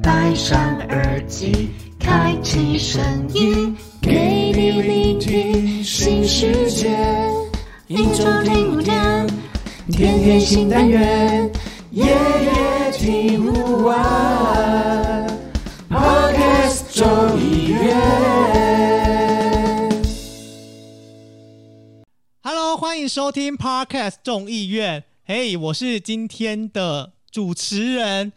[0.00, 3.02] 戴上耳机，开启声
[3.34, 6.96] 音，给你聆听新世界。
[7.88, 9.26] 一周听五天，
[9.90, 11.50] 天天新单元，
[11.90, 15.26] 夜夜听不完。
[15.90, 17.94] Podcast 众议院。
[22.42, 25.04] Hello，欢迎收听 Podcast 众议院。
[25.24, 28.32] 嘿、我是今天的主持人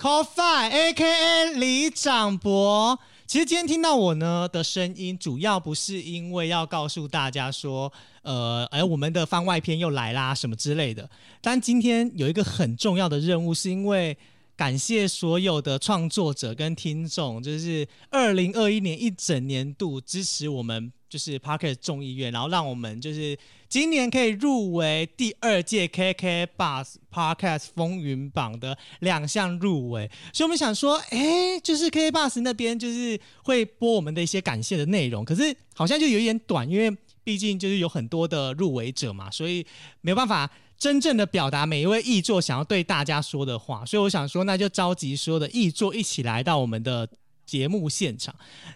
[0.00, 2.98] Coffee A.K.A 李长博。
[3.26, 11.06] 其实今天听到我呢的声音，主要不是因为要告诉大家说，呃，哎，我们的番外篇又来啦什么之类的。
[11.42, 14.16] 但今天有一个很重要的任务，是因为
[14.56, 23.38] 感谢所有的创作者跟听众，就是二零二一年一整年度支持我们，就是 Parket 众议院，然后让我们就是
[23.70, 39.64] 今年可以入围第二届 KK Bus Podcast 风云榜的两项入围，所以我们想说，哎，就是 KK Bus 那边就是会播我们的一些感谢的内容，可是好像就有一点短，因为毕竟就是有很多的入围者嘛，所以
[40.00, 47.08] 没有办法真正的表达每一位译作想要对大家说的话，所以我想说，那就召集所有的译作一起来到我们的
[47.50, 48.32] 节目现场。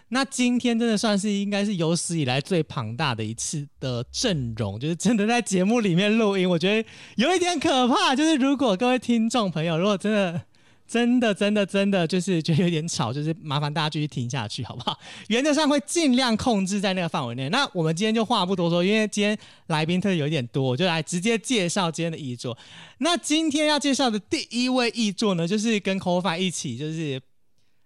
[0.09, 8.13] 那今天真的算是应该是有史以来最庞大的一次的阵容，就是真的在节目里面录音，我觉得有一点可怕。
[8.13, 10.41] 就是如果各位听众朋友，如果真的。
[10.87, 14.95] 真的，真的，真的，就是觉得有点吵，就是麻烦大家继续听下去，好不好？
[15.29, 17.49] 原则上会尽量控制在那个范围内。
[17.49, 22.55] 那我们今天就话不多说，因为今天来宾特别有点多，我就来直接介绍今天的译作。
[22.99, 27.19] 那今天要介绍的第一位译作呢，就是跟 c o f i 一起，就是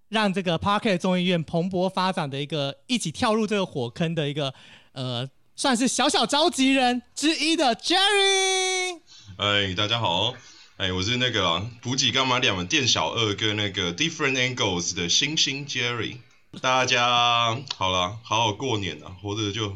[0.10, 4.54] 让这个 Parket 众议院蓬勃发展的一个，一起跳入这个火坑的一个，
[4.94, 9.00] 呃，算是小小召集人之一的 Jerry。
[9.38, 10.34] 哎，大家好，
[10.78, 16.18] 哎，我是那个啦补给干嘛两的店小二跟那个 Different Angles 的星星 Jerry，
[16.60, 19.76] 大家好了，好好过年啊，活着就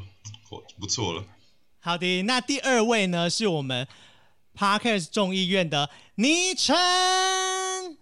[0.49, 1.23] 活不错了。
[1.79, 3.87] 好的，那第二位呢，是我们
[4.57, 6.73] Parkes 众议院的倪晨。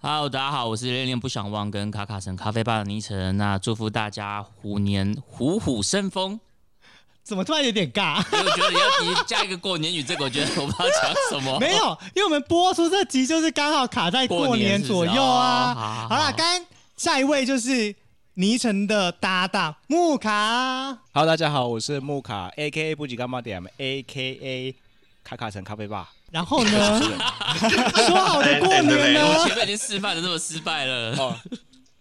[0.04, 3.38] Hello，大家好，我是恋恋不想忘跟卡卡城咖啡吧的倪晨。
[3.38, 6.40] 那祝福大家虎年虎虎生风。
[7.22, 8.18] 怎么突然有点尬？
[8.34, 11.56] 因为我觉得你要你加一个过年语，这个我觉得我不知道讲什么。
[11.62, 15.68] 没有，因为我们播出这集就是刚好卡在过年左右啊。
[15.68, 16.66] 是是哦好好好好啦，刚
[16.98, 17.96] 下一位就是
[18.34, 20.98] 倪晨的搭档木卡。
[21.14, 24.76] Hello，大家好，我是木卡，A.K.A 不吉干妈点，A.K.A
[25.24, 26.10] 卡卡城咖啡吧。
[26.32, 27.02] 然后呢，
[28.08, 29.46] 说好的过年我呢？
[29.46, 31.16] 前面已经示范的那么失败了。
[31.18, 31.36] 哦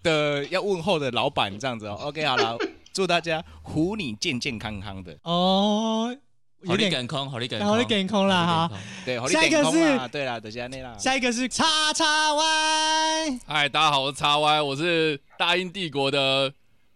[0.02, 1.94] 的要问候的老板这样子哦。
[2.00, 2.56] OK，好了，
[2.90, 5.14] 祝大家虎你健健康康的。
[5.24, 6.16] 哦，
[6.64, 8.74] 好有点力梗空，好力梗空，好力梗空啦哈好
[9.04, 10.96] 力梗空对，下一个是啦，对啦，等下那啦。
[10.98, 13.40] 下一个是叉叉 Y。
[13.46, 16.50] 嗨，大家好，我是叉 Y，我是大英帝国的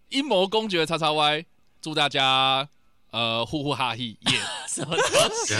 [0.09, 1.45] 阴谋公爵叉叉 Y，
[1.83, 2.67] 祝大家
[3.11, 4.17] 呃呼呼哈嘿耶！
[4.67, 5.07] 什么东
[5.47, 5.55] 西？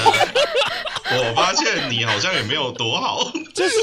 [1.11, 3.23] 我发现你好像也没有多好，
[3.55, 3.75] 就是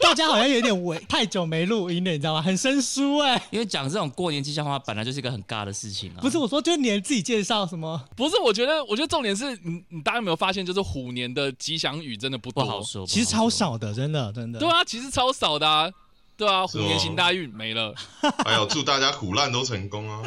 [0.00, 2.42] 大家好像有点违，太久没录音了，你知道吗？
[2.42, 6.20] 很生疏哎、因为讲这种过年吉祥话本来就是一个很尬的事情啊。
[6.20, 8.02] 不是我说，就是你自己介绍什么？
[8.16, 13.26] 不是，我觉得，我觉得重点是你，你大家有没有发现，就是虎年的吉祥语真的不多，不好说，其实。
[13.26, 14.58] 超少的，真的真的。
[14.58, 15.88] 对啊，其实超少的啊，
[16.36, 17.94] 对啊，虎年行大运没了，
[18.44, 20.20] 还有祝大家虎烂都成功啊！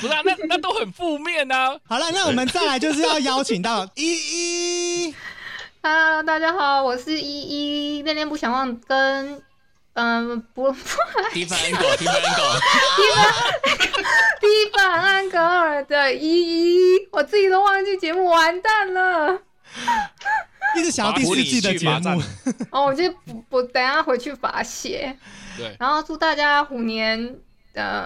[0.00, 1.78] 不是啊，那那都很负面啊。
[1.84, 5.14] 好了，那我们再来就是要邀请到依依。
[5.84, 9.42] Hello，大家好，我是依依，恋恋不想忘跟
[9.94, 10.70] 嗯不
[11.32, 12.60] 低分 angle，低分 angle，
[14.40, 19.40] 蒂凡安格尔的依依，我自己都忘记节目，完蛋了。
[20.76, 22.22] 一直想要第四季的节目，
[22.70, 25.18] 哦，我就不不等下回去罚写，
[25.58, 27.40] 对，然后祝大家虎年
[27.74, 28.04] 呃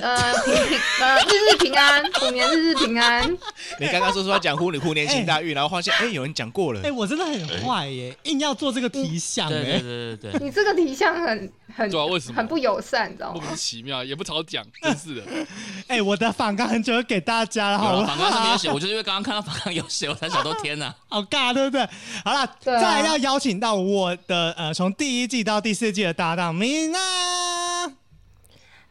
[0.00, 3.30] 呃平平呃日日平安，虎年日日平安。
[3.78, 9.78] 你刚刚说说要讲虎年虎年行大运，然后发现哎有人讲过了哎、，我真的很坏耶，硬要做这个题项对对哎。
[9.78, 10.40] 对对对。
[10.44, 13.56] 你这个题项很很对啊为什么很不友善，你知道吗莫名？
[13.56, 15.22] 其妙，也不好讲，真是的。
[15.86, 21.88] 哎、我的反纲很久给大家了，好不有了访纲上面有我就是因为刚刚看到反纲有写，我才想说天哪， 好尬，对不对？
[22.24, 26.98] 好了，啊再来要邀请到我的呃，从第一季到第四季的搭档米娜。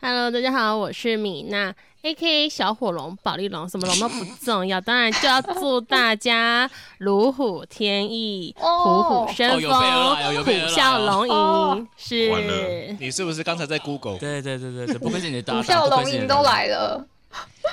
[0.06, 14.18] Hello，大家好，我是米娜，A.K.A 小火龙、宝丽龙，什么龙都不重要，当然就要祝大家如虎添翼、 哦虎虎生风、虎啸龙哦吟，是你是不是刚才在 Google？
[14.18, 16.44] 对对对对对，不愧是你的搭档，虎啸龙吟都。
[16.44, 17.08] 来了，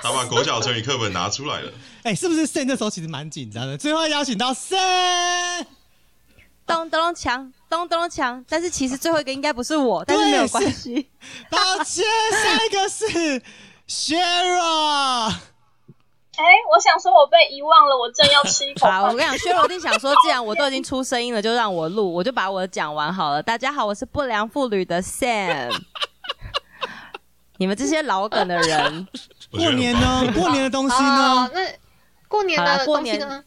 [0.01, 1.73] 他把国小成语课本拿出来了，
[2.05, 3.77] 哎、是不是 Sen 那时候其实蛮紧张的？
[3.77, 5.67] 最后邀请到 Sen，
[6.65, 11.09] 咚咚锵，咚咚锵，但是其实最后一个应该不是我，但是没有关系。
[11.49, 13.41] 抱歉，下一个是
[13.89, 15.33] Shara。
[16.37, 19.15] 哎，我想说，我被遗忘了，我正要吃一口好，我。
[19.15, 23.41] 跟你讲，薛罗定想说，既然我都已经出声音了，就让我录，我就把我的讲完好了。
[23.41, 25.71] 大家好，我是不良妇女的 Sam。
[27.59, 29.07] 你们这些老梗的人，
[29.53, 30.33] 过年呢？
[30.35, 31.41] 过年的东西呢？
[31.41, 31.61] 好那
[32.27, 33.45] 过年的过年东西呢？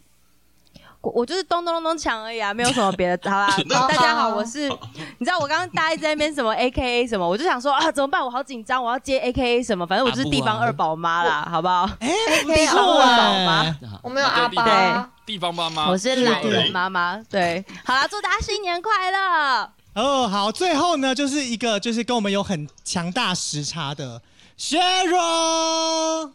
[1.03, 3.29] 我我就是咚咚咚咚抢而已啊，没有什么别的。
[3.29, 4.69] 好啦， 好大家好，我是，
[5.17, 8.23] 你知道我刚刚大家一直在那边什么 A K A 什么，我就想说啊，怎么办？
[8.23, 11.89] 我好紧张，我要接 A K A 什么，反正我就是地方二宝妈啦，好不好？
[11.99, 12.09] 哎，
[12.43, 19.69] 不可以错好哎吗我们有阿对爸，地方妈妈，我是懒人妈妈，对，好啦，祝大家新年快乐！
[19.95, 24.21] 哦，好，最后呢，就是一个就是跟我们有很强大时差的
[24.57, 26.31] Shara。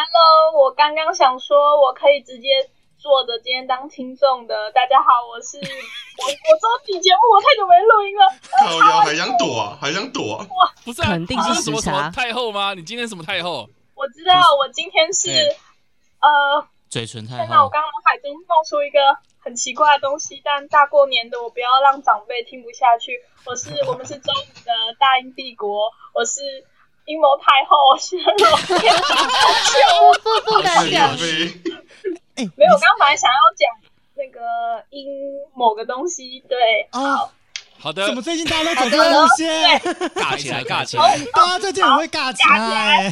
[0.00, 2.46] Hello，我刚刚想说，我可以直接
[2.98, 4.70] 坐着今天当听众的。
[4.72, 5.56] 大家好，我是
[6.18, 8.26] 我，我周几节目，我太久没录音了。
[8.58, 10.46] 靠腰还想躲啊，还想躲啊！
[10.84, 12.74] 不是啊，肯定是你什么什么太后吗？
[12.74, 13.68] 你今天什么太后？
[13.94, 15.38] 我知道，我今天是哎
[16.20, 18.98] 呃，嘴唇太天哪，我厚，刚刚脑海中冒出一个
[19.38, 23.22] 很奇怪的东西，但大过年的，我不要让长辈听不下去。
[23.46, 26.42] 我是 我们是周五的大英帝国，我是
[27.06, 31.16] 阴谋太后，我是罗天不不不敢讲，
[32.38, 35.06] 飞，哎，没有，我刚刚本来想要讲那个因
[35.54, 36.56] 某个东西，对，
[36.92, 37.28] 哦，
[37.78, 39.78] 好的怎，么最近大家都走这个路线？
[40.14, 41.18] 尬起来，尬起来。
[41.32, 43.10] 大家最近很会尬起来。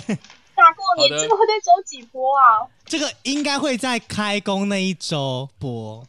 [0.56, 2.67] 大过年这个会在周几播啊？
[2.87, 6.02] 这个应该会在开工那一周播，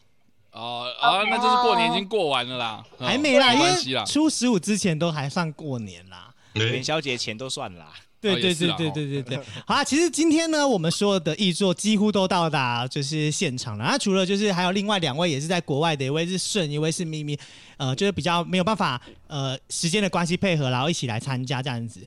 [0.52, 4.06] 哦啊，那就是过年已经过完了啦，哦还没啦，因为。
[4.06, 6.34] 初十五之前都还算过年啦。
[6.56, 7.88] 哎，元宵节前都算啦。
[8.20, 13.86] 对对对对对对对，好啦，其实今天呢，我们所有的译作几乎都到达就是现场了。
[13.86, 17.38] 那除了就是还有另外两位也是在国外的，一位是顺，一位是咪咪，
[17.78, 22.06] 呃，就是比较没有办法呃时间的关系配合，然后一起来参加这样子。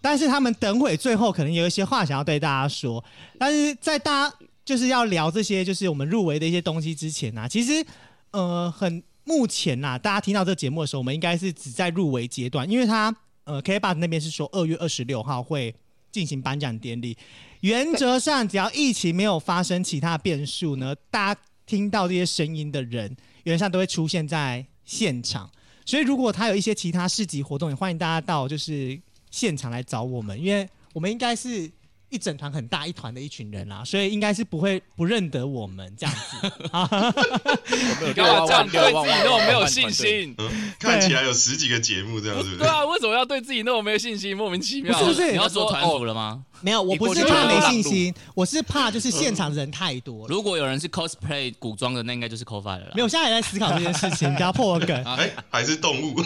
[0.00, 3.04] 但是他们等会最后可能有一些话想要对大家说，
[3.38, 7.84] 但是在大家就是要聊这些就是我们入围的一些东西之前呢、其实
[8.32, 15.74] 呃很目前呐、大家听到这个节目的时候，我们应该是只在入围阶段，因为他呃 K b 那边是说二月二十六号会
[16.10, 17.16] 进行颁奖典礼，
[17.60, 25.50] 原则上只要疫情没有发生其他变数呢，大家听到这些声音的人，原则上都会出现在现场。
[25.84, 29.00] 所以如果他有一些其他市集活动，也欢迎大家到就是
[29.30, 31.70] 现场来找我们，因为我们应该是
[32.12, 36.86] 一整团很大一团的一群人啦，所以应该是不会不认得我们这样子啊。
[38.06, 39.90] 你干嘛这样对自己那么没有信？
[39.90, 40.34] 心？
[40.36, 42.58] 嗯，看起来有十几个节目这样，是不是？
[42.58, 44.36] 对啊，为什么要对自己那么没有信心？
[44.36, 44.92] 莫名其妙。
[44.92, 46.44] 不是不是你要说团服哦，了吗？
[46.60, 50.32] 没有，我不是怕没信心，我是怕就是现场人太多了。
[50.32, 52.92] 如果有人是 cosplay 古装的，那应该就是 CoFi 了啦。
[52.94, 55.02] 没有，我现在也在思考这件事情，不要破我梗。
[55.02, 56.22] 啊哎，还是动物？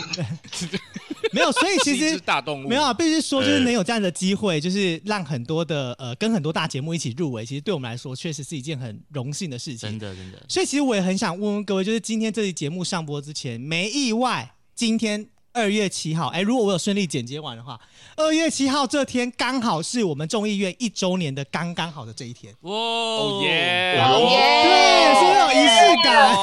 [1.32, 2.68] 没有，所以其实大动物。
[2.68, 9.98] 没有啊，必须说就是哎能有这样的机会，就是让很多的呃跟很多大节目一起入围，其实对我们来说确实是一件很荣幸的事情真。
[9.98, 17.80] 的真的，所以其实我也很想问问各位，就是今天这期节目上播之前，没意外，今天二月七号，哎，如果我有顺利剪接完的话，
[18.16, 22.52] 二月七号这天刚好是我们众议院一周年的刚刚好的这一天。
[22.60, 23.98] 哇哦耶！
[24.00, 26.36] 哦对，是不是有仪式感？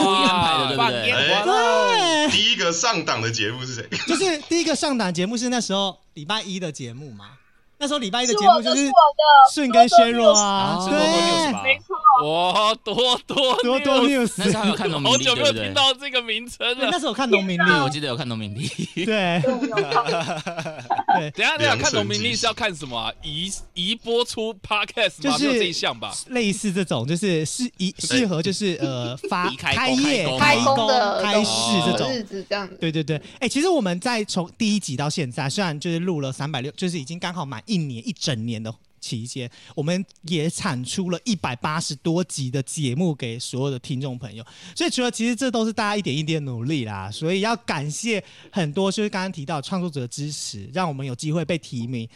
[2.73, 3.87] 上档的节目是谁？
[4.07, 7.37] 就是第一个上档节目是那时候礼拜一的节目嘛。
[7.79, 11.95] 那时候礼拜一的节目就是是我的，顺跟削弱啊，哦是多多 news 对，没错。
[12.23, 12.93] 哇，多
[13.25, 15.73] 多多多 news news，那时候有看农民历，好久没有不对听？
[15.73, 16.75] 到这个名称了。
[16.75, 18.67] 对那时候看农民历，对，我记得有看农民历。
[19.05, 23.11] 对 对，等一下，等一下看农民历是要看什么啊？
[23.23, 25.31] 移移播出 podcast 吗？
[25.31, 26.13] 就是没有这一项吧？
[26.29, 30.87] 类似这种，就是适宜适合就是呃 发离开业、开开工
[31.21, 31.49] 开市
[31.85, 32.11] 这哦种。
[32.11, 32.77] 日子这样子。
[32.79, 38.73] 对对对，哎、其实我们在从第一集到现在，虽然就是录了三百六，就是已经刚好满一年一整年的
[39.03, 44.41] 期间，我们也产出了一百八十多集的节目给所有的听众朋友。
[44.73, 52.07] 所以除了其实这都是大家一点一点努力啦，所以要感谢很多就是刚刚提到创作者的支持，让我们有机会被提名。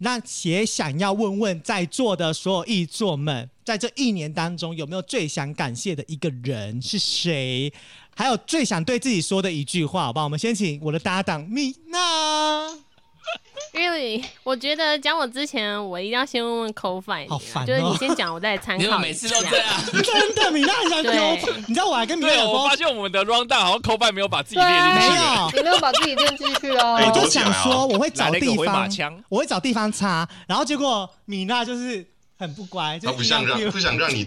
[0.00, 7.72] 那也想要问问在座的所有译作们，在这一年当中有没有最想感谢的一个人是谁？
[8.14, 10.24] 还有最想对自己说的一句话，好不好？
[10.24, 12.87] 我们先请我的搭档米娜。
[13.74, 18.82] Really，我觉得讲我之前，我一定要先问问烦哦就是你先讲，我再参考。
[18.82, 19.66] 你们每次都这样，
[20.02, 21.52] 真的，米娜很想对丢。
[21.68, 25.16] 你知道我还跟米娜，我发，现我们的 round down 好像 o 没有把自己对列进没去。
[25.16, 26.94] 有，你没有把自己练进去哦。
[26.96, 32.04] 哎我就想说我会找地方，枪，我会找地方插，然后结果米娜就是
[32.38, 34.24] 很不乖，就他不想让不想让你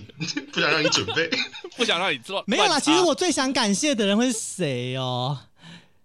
[0.54, 1.30] 不想让你准备，
[1.76, 2.44] 不想让你做。
[2.46, 2.80] 没有啦。
[2.80, 5.38] 其实我最想感谢的人会是谁哦？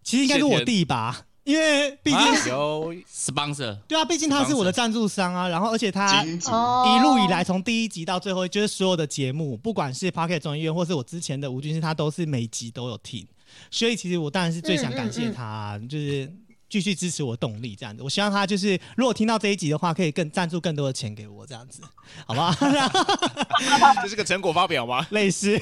[0.03, 13.25] 其实应该是我弟吧，因为毕竟、啊有 sponsor 对啊，毕竟他是我的赞助商啊，然后而且他一路以来，从第一集到最后，就是所有的节目，不管是 Pocket 中医院，或是我之前的吴军师，他都是每集都有听。
[13.71, 16.29] 所以其实我当然是最想感谢他，就是
[16.69, 18.03] 继续支持我的动力这样子。
[18.03, 21.81] 我希望他就是如果听到这一集的话，可以更赞助更多的钱给我这样子，
[22.27, 22.53] 好不好？
[24.03, 25.07] 这是个成果发表吗？
[25.11, 25.57] 类似。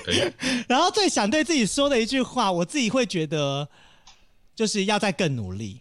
[0.67, 3.69] 然后最想对自己说的一句话，我自己会觉得
[4.54, 5.80] 就是要再更努力，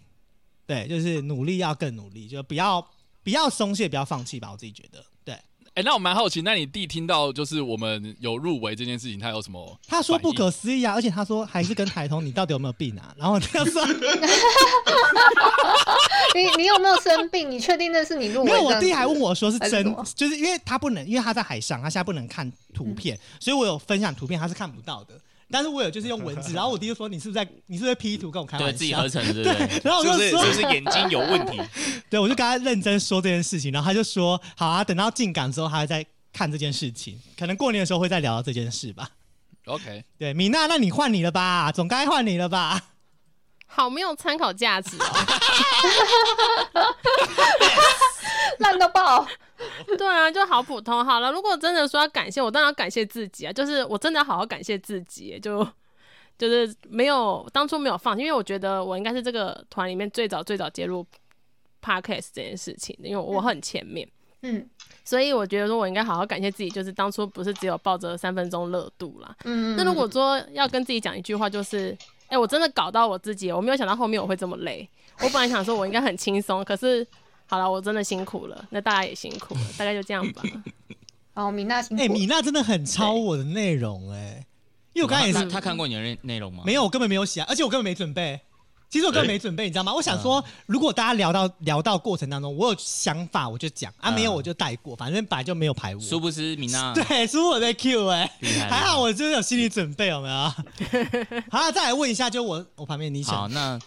[0.65, 2.85] 对，就是努力要更努力，就不要
[3.23, 4.49] 不要松懈，不要放弃吧。
[4.51, 5.35] 我自己觉得，对。
[5.75, 9.79] 哎、那我蛮好奇，那你弟听到就是我们有入围这件事情，他有什么？
[9.87, 13.13] 他说不可思议啊，而且他说还是跟台通， 你到底有没有病啊？
[13.17, 13.83] 然后他说
[16.35, 17.49] 你你有没有生病？
[17.49, 18.75] 你确定那是你入围没有，这样子？
[18.75, 25.19] 我弟还问我说是真是，就是因为他不能，因为他在海上，他现在不能看图片，所以我有分享图片，他是看不到的。
[25.51, 28.71] 但是我有就是用文字， 然后我弟就说你是不是在你是不是在 P 图跟我开玩笑？
[28.71, 29.81] 对自己合成的，对对？
[29.83, 31.61] 然后我就是说是不是眼睛有问题？
[32.09, 39.09] 对，我就跟他认真说这件事情，然后他就说好啊，等到进港之后，他再看这件事情，可能过年的时候会再聊到这件事吧。
[39.65, 42.81] OK，对，米娜，那你换你了吧，总该换你了吧？
[43.65, 45.05] 好没有参考价值哦。
[48.59, 49.27] 烂到爆。
[49.97, 51.03] 对啊，就好普通。
[51.03, 55.65] 好了，如果真的说要感谢我，当然要感谢自己啊，就是我真的要好好感谢自己，就
[56.37, 61.05] 就是没有当初没有放弃，因为我觉得我应该是这个团里面最早最早接入
[61.81, 64.07] podcast 这件事情的，因为我很前面。
[64.45, 64.69] 嗯
[65.05, 69.33] 所以我觉得说，我应该好好感谢自己，就是当初不是只有抱着三分钟热度啦。
[69.45, 74.87] 嗯，那如果说要跟自己讲一句话，就是，哎、我真的搞到我自己，我没有想到后面我会这么累。
[75.21, 77.05] 我本来想说我应该很轻松，可是
[77.47, 80.41] 好了，我真的辛苦了，那大家也辛苦了，大概就这样吧。
[81.35, 82.13] 哦，米娜辛苦哎、了。
[82.13, 84.45] 米娜真的很抄我的内容哎、
[84.93, 86.63] 因为我刚才也是他他看过你的内内容吗？
[86.65, 88.39] 没有，我根本没有写啊，而且我根本没准备。
[88.89, 89.91] 其实我根本没准备，你知道吗？
[89.91, 95.99] 我想说，如果大家聊到聊到过程当中，我有想法我就讲啊，嗯没有我就带过，反正本来就没有排我。
[95.99, 100.35] 殊不知米娜 对，是我在 Q 哎、厉害还好我就是有心理准备，有没有？
[101.49, 103.79] 好，再来问一下，就我我旁边你好，想，那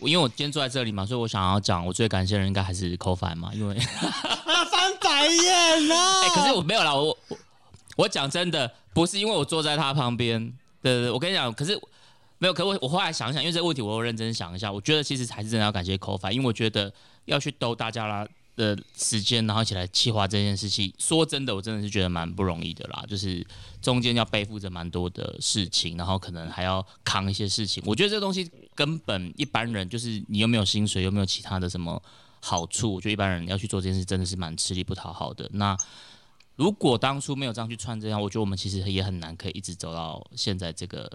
[0.00, 5.94] 我因为我今天坐在这里嘛，所以我想要讲，我最感谢的人应该还是 c o f i 嘛，因为他 翻白眼了。
[6.22, 7.38] 哎、可是我没有啦，我我
[7.96, 10.40] 我讲真的，不是因为我坐在他旁边，
[10.82, 11.78] 对对对，我跟你讲，可是
[12.38, 16.92] 没有，可是我我后来想想，因为这个问题我有认真想一下，我觉得其实还是真的要感谢 c o f i 因为我觉得
[17.24, 18.26] 要去兜大家啦。
[18.58, 23.04] 的时间，然后一起来计划这件事情，说真的，我真的是觉得蛮不容易的啦。
[23.08, 23.46] 就是
[23.80, 27.80] 中间要背负着蛮多的事情，然后可能还要扛一些事情。
[27.86, 32.02] 我觉得这东西根本一般人就是你又没有薪水，又没有其他的什么
[32.40, 35.48] 好处，我觉得一般人要去做这件事真的是蛮吃力不讨好的。
[35.52, 35.76] 那
[36.56, 41.08] 如果当初没有这样去串这样，我觉得我们其实也很难可以一直走到现在这个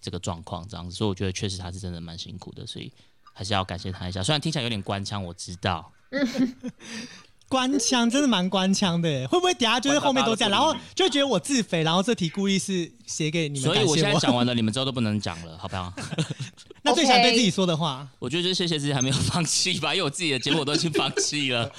[0.00, 0.94] 这个状况这样子。
[0.94, 2.92] 所以我觉得确实他是真的蛮辛苦的，所以
[3.32, 4.22] 还是要感谢他一下。
[4.22, 5.92] 虽然听起来有点官腔，我知道。
[7.48, 15.92] 官腔真的蛮官腔的耶，会不会底下就是后面都这样，然后就会觉得我自肥，然后这题故意是写给你们所以我现在讲完了，你们之后都不能讲了，好不好？
[16.82, 21.70] 那最想对自己说的话， 我觉得就是谢谢自己还没有放弃吧，因为我自己的节目我都已经放弃了，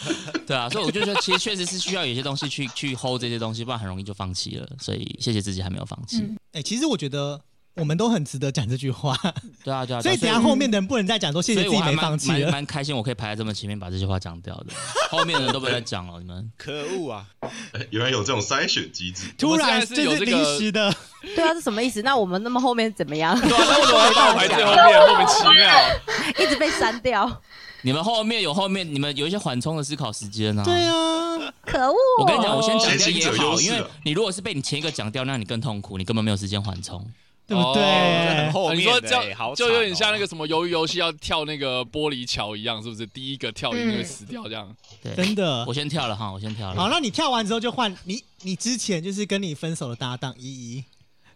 [0.45, 4.65] 对啊，所以我就觉得其实确实是需要有些东西去去 hold 这些东西，不然很容易就放弃了。
[4.79, 6.25] 所以谢谢自己还没有放弃。
[6.53, 7.41] 哎、其实我觉蛮
[7.77, 9.15] 我们都很值得讲这句话，
[9.63, 12.51] 对啊，对啊，对啊所以等下后面的人不能再讲说谢谢自己没放弃了。
[12.51, 14.73] 蛮开心，我可以排在这么前面把这句话讲掉的，
[15.09, 16.51] 后面的人都不要再讲了，你们。
[16.57, 17.25] 可恶啊！
[17.41, 20.93] 哎原来有这种筛选机制，突然就是这个临时的，
[21.35, 22.01] 对啊，是什么意思？
[22.01, 23.39] 那我们那么后面怎么样？
[23.39, 25.07] 对啊，那为什么 排最后面？
[25.07, 26.45] 莫名其妙。
[26.45, 27.41] 一直被删掉，
[27.81, 31.95] 你们后面有后面，你们有一些缓冲的思考时间呢、对啊，可恶！
[32.19, 37.05] 我跟你讲，我先讲掉也好，因为你如果是被你前一个讲掉，那你更痛苦，你根本没有时间缓冲。
[37.47, 37.81] 对不对？
[37.81, 43.07] 这很后面的你说就有点像那个什么鱿鱼游戏要跳那个玻璃桥一样，是不是？
[43.07, 44.69] 第一个跳一定会死掉这样。
[45.01, 45.77] 对，真的我。
[45.77, 46.75] 先跳了哈，我先跳了。
[46.75, 50.83] 好，那你跳完之后就换你，你之前就是跟你分手的搭档依依，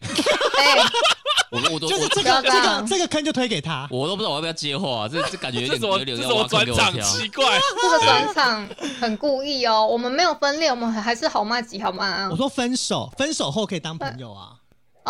[0.02, 0.80] 哎，
[1.54, 3.88] 我我都我就是这个这个这个坑就推给他。
[3.92, 7.02] 我都不知道我要不要接话、这这感觉有点有点这什么要挖坑转场。
[7.02, 7.46] 奇怪？
[7.80, 8.68] 这个转场
[9.00, 12.36] 很故意哦，我们没有分裂，我们还是好妈吉好吗我？
[12.36, 14.54] 说分手，分手后可以当朋友啊。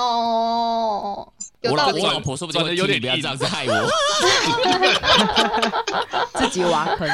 [0.02, 2.12] 哦，有我老道理我。
[2.12, 3.90] 老婆说不定有点你不要这样子害我。
[6.40, 7.08] 自己挖坑。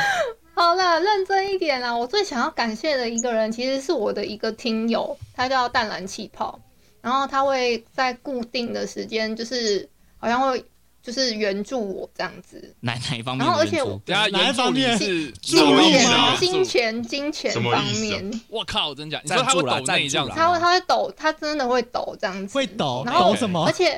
[0.55, 1.95] 好了，认真一点啦！
[1.95, 6.59] 我最想要感谢的一个人，其实是我的一个听友，他叫淡蓝气泡，
[7.01, 10.65] 然后他会在固定的时间，就是好像会
[11.07, 14.01] 就是援助我这样子，哪哪一方面然后而且的援助？
[14.05, 16.35] 等下哪一援助你方面是助力啊吗？
[16.37, 19.21] 金钱金钱方面，我靠，真假？
[19.23, 23.71] 你说他会抖他会他会抖，他真的会抖这样子，会抖然后抖什么而？
[23.71, 23.95] 且？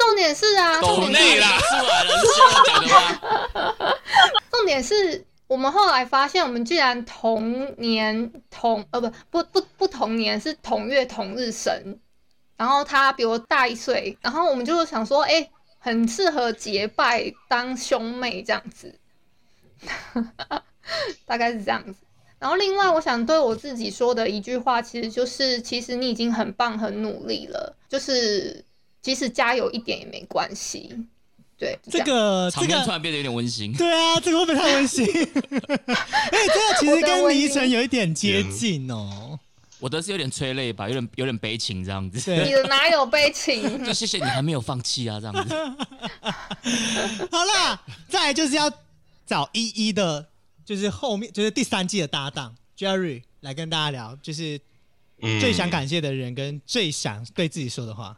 [0.00, 1.60] 重点是啊，重点是抖内啦？
[4.50, 12.00] 重点是我们后来发现，我们居然同年同呃不不不不同年是同月同日生，
[12.56, 18.94] 然后他比我大一岁，然后我们就想说，哎、很适合结拜当兄妹这样子，
[21.24, 21.94] 大概是这样子。
[22.38, 28.64] 然后另外，我想对我自己说的一句话，其实就是，其实你已经很棒、很努力了，就是
[29.02, 30.96] 即使加油一点也没关系。
[31.58, 33.72] 对，就这样个这个，突然变得有点温馨。
[33.72, 35.04] 对啊，这个会不会太温馨？
[35.10, 39.27] 哎，这个其实跟黎晨有一点接近哦。
[39.80, 42.30] 我的是有点催泪吧，有点有点悲情这样子。
[42.44, 43.62] 你的哪有悲情？
[43.84, 45.54] 就谢谢你还没有放弃啊，这样子。
[47.30, 48.70] 好啦，再来就是要
[49.26, 50.28] 找一一的，
[50.64, 54.60] 就是后面就是第三季的搭档 Jerry 来跟大家聊，就是
[55.20, 58.16] 嗯最想感谢的人跟最想对自己说的话。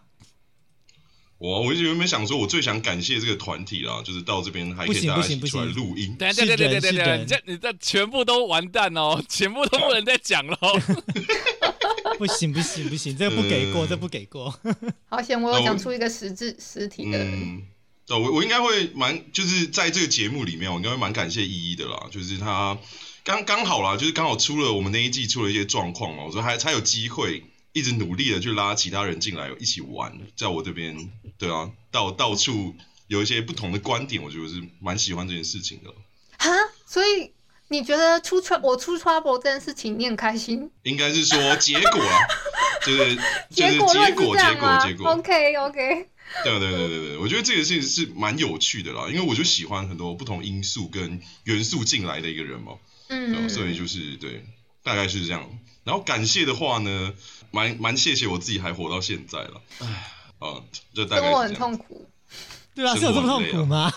[1.40, 6.14] 我我原本想说，我最想感谢这个团体啦，就是到这边还可以大家一起出来录音。
[6.18, 10.78] 等一下等一下等下等下，你这你这全部都完蛋哦，全部都不能再讲了哦。
[12.18, 14.54] 不行不行不行，这个不给过，这不给过。
[15.09, 17.32] 好险，我有讲出一个实质实体的人。
[17.32, 17.62] 嗯，
[18.04, 22.76] 对，我我应该会蛮，就是在这个节目里面，我应该会蛮感谢依依的啦，就是他
[23.25, 32.74] 刚刚好啦，就是刚好出了我们那一季出了一些状况嘛，我说还才有机会一直努力的去拉其他人进来一起玩，在我这边，对啊，到到处
[33.06, 35.90] 有一些不同的观点，我觉得是蛮喜欢这件事情的。
[36.38, 36.50] 哈，
[36.86, 37.32] 所以
[37.68, 40.70] 你觉得出 trouble 我出 trouble 这件事情你很开心？
[40.82, 42.18] 应该是说结果啊，
[42.84, 43.16] 就是
[43.50, 46.08] 就是结果结果结果，？OK OK，
[46.44, 52.72] 对对对对对，我觉得这个事情是蛮有趣的啦，因为我就喜欢很多不同因素跟元素进来的一个人嘛，
[53.08, 54.44] 嗯，所以就是对，
[54.82, 55.46] 大概是这样。
[55.84, 57.12] 然后感谢的话呢，
[57.50, 59.87] 蛮蛮谢谢我自己还活到现在了，唉，
[60.38, 60.62] 啊，
[60.94, 61.54] 就大概生活很。
[61.54, 62.06] 痛苦。
[62.75, 63.92] 对啊，是有这么痛苦吗？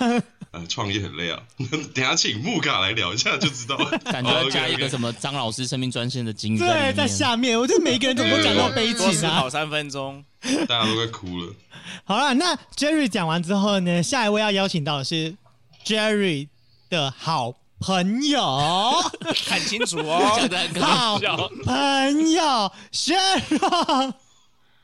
[0.52, 1.42] 呃，创业很累啊，
[1.94, 3.98] 等下请木卡来聊一下就知道了。
[4.12, 7.08] 感觉要加一个什么张老师生命专线的经历对，在。
[7.08, 9.36] 下面，我觉得每一个人怎么都讲到悲情啊。
[9.36, 10.24] 好三分钟。
[10.67, 11.54] 大家都快哭了。
[12.04, 15.36] 好了，那 Jerry 讲完之后呢，下一位要邀请到的是
[15.86, 16.48] Jerry
[16.89, 17.54] 的好
[17.86, 18.39] 朋友，
[19.46, 21.50] 看清楚哦讲，的很好搞笑。
[21.65, 24.13] 朋友 Sharon。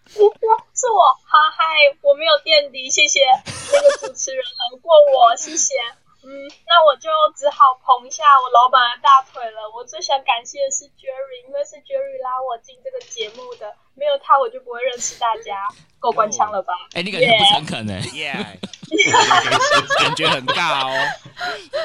[0.09, 1.63] 是我，哈嗨，
[2.01, 5.75] 我没有垫底，谢谢那个主持人饶过我，谢谢。
[6.21, 6.27] 嗯，
[6.67, 9.69] 那我就只好捧一下我老板的大腿了。
[9.73, 15.67] 我最想感谢的是 Jerry，因为是 Jerry 拉我进这个节目的，没有他我就不会认识大家。
[15.99, 16.73] 够官腔了吧？
[16.93, 17.99] 哎，你感觉很不诚恳哎。
[18.15, 18.32] 耶，
[19.99, 20.91] 感觉很尬哦。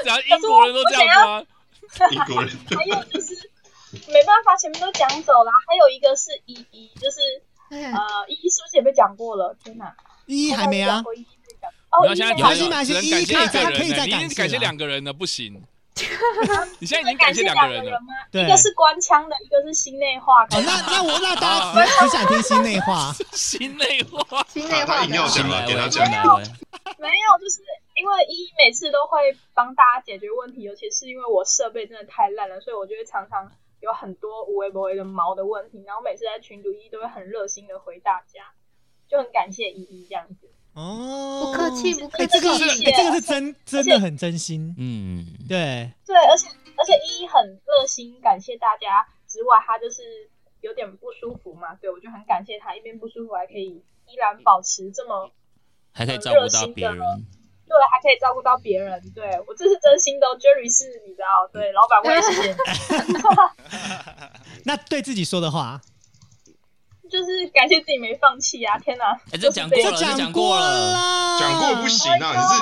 [0.04, 1.46] 然后英国人都这样吗？
[2.10, 3.50] 英国人，还有就是
[4.08, 5.50] 没办法，前面都讲走了。
[5.66, 7.20] 还有一个是依依，就是
[7.70, 9.56] 哎呃，依依是不是也被讲过了？
[9.64, 9.94] 天哪，
[10.26, 11.02] 一还没啊，
[12.00, 15.62] 我依依被讲哦，没有，现在依依没关系只没关系能感谢一个他可以人呢，你已再感谢经感谢两个人了，不行。
[16.80, 18.00] 你现在已经感感谢两两个人了。
[18.00, 18.06] 吗？
[18.32, 20.42] 对一个是官腔的，一个是心内话。
[20.42, 26.02] 哦，那那我那大家只只想听 心内话，心内话，心内话他他硬要讲了，新来位，给他讲。
[26.98, 27.62] 没有，就是
[27.94, 38.50] 因为依依每次都会帮大家解决问题，尤其是因为我设备真的太烂了，所以我就会常常有很多无微不微的毛的问题，然后每次在群组依依都会很热心的回大家，
[39.08, 40.50] 就很感谢依依这样子。
[40.74, 50.28] 哦，不客气不客哎，这个气是哎这个是真真的很真心，嗯，对，对，而且而且依依很热心，感谢大家之外，他就是
[50.60, 55.30] 有点不舒服嘛，对我就很感谢他，一边不舒服还可以依然保持这么
[55.92, 56.98] 还可以照顾到别人。
[57.66, 60.36] 对，还可以照顾到别人，对我这是真心的哦。
[60.38, 63.14] Jerry 是你知道，对老板我也谢谢你，
[64.64, 65.80] 那对自己说的话，
[67.10, 68.78] 就是感谢自己没放弃啊！
[68.78, 71.38] 天哪，哎，这讲过了，这这讲过过了。
[71.38, 72.32] 讲过不行啊！
[72.34, 72.54] 你是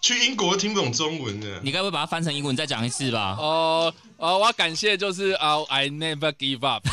[0.00, 1.60] 去英国听不懂中文的。
[1.62, 3.36] 你该不会把它翻成英文再讲一次吧？
[3.38, 6.82] 哦呃，我要感谢就是啊，I never give up。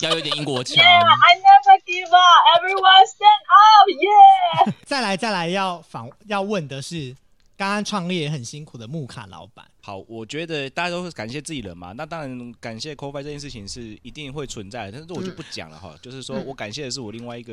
[0.00, 0.82] 要有点英国腔。
[0.82, 4.72] I never give up, everyone stand up, yeah！
[4.84, 7.14] 再来再来要访要问的是，
[7.60, 15.94] 刚刚创业很辛苦的木卡老板，好，我觉得大家都是感谢自己人嘛，那当然感谢 c o f i 这件事情是一定会存在的，但是我就不讲了哈。
[16.00, 17.52] 就是说我感谢的是我另外一个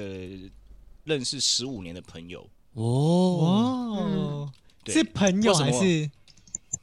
[1.03, 2.39] 认识十五年的朋友，
[2.75, 4.51] 哦，哦，
[4.85, 4.95] 对。
[4.95, 6.09] 是朋友还是？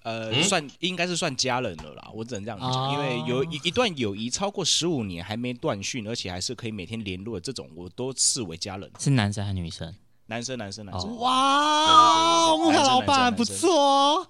[0.02, 0.44] 呃，嗯。
[0.44, 8.90] 算应该是算家人了啦，我只能这样讲，哦因为有一一段友谊超过十五年还没断讯，而且还是可以每天联络的这种，我都视为家人。
[8.98, 9.94] 是男生还是女生？
[10.26, 14.26] 男生男生男生，哇，木卡老板不错哦，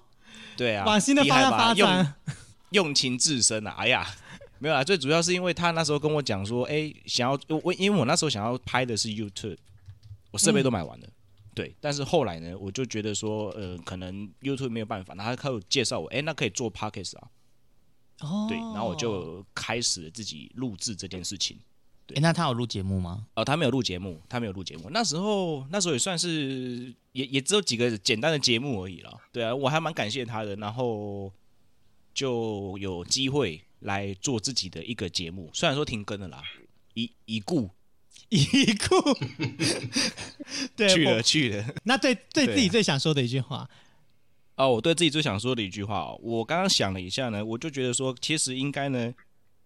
[0.57, 2.15] 对啊，往新的方向发展。
[2.71, 3.71] 用情至深啊！
[3.77, 4.05] 哎呀，
[4.59, 9.57] 没有啊，最主要是因为他那时候跟我讲说，哎、想要我因为我那时候想要拍的是 YouTube，
[10.31, 11.07] 我设备都买完了。
[11.53, 17.27] 对，但是后来呢，我就觉得说，呃，可能 YouTube 没有办法，然后他开始介绍我，哎、那可以做 Podcast 啊，
[18.21, 21.57] 哦，对，然后我就开始了自己录制这件事情。
[22.13, 23.25] 诶那他有录节目吗？
[23.33, 24.89] 哦，他没有录节目，他没有录节目。
[24.91, 29.19] 那时候那时候也算是也也只有几个简单的节目而已了。
[29.31, 31.33] 对啊，我还蛮感谢他的，然后
[32.13, 36.43] 就有机会来做自己的一个节目，虽然说停更了啦，
[36.93, 37.71] 已已故
[38.29, 38.45] 已
[38.87, 38.95] 故，
[40.77, 41.75] 对，去了去了。
[41.83, 43.67] 那对对对自己最想说的一句话，
[44.55, 49.13] 哦，我对自己最想说的一句话、哦，我刚刚想了一下呢，我就觉得说，其实应该呢，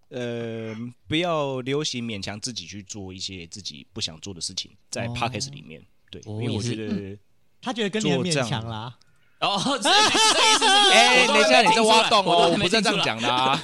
[0.10, 0.76] 呃，
[1.08, 7.17] 不要流行勉强自己去做一些自己不想做的事情，在哦 podcast 里面，对，哦因为我觉得。
[7.62, 8.98] 他觉得跟你很勉强啦。
[9.41, 13.62] 哦，这这意思是，哎、等一下，你在挖洞哦，我不是这样讲的啊。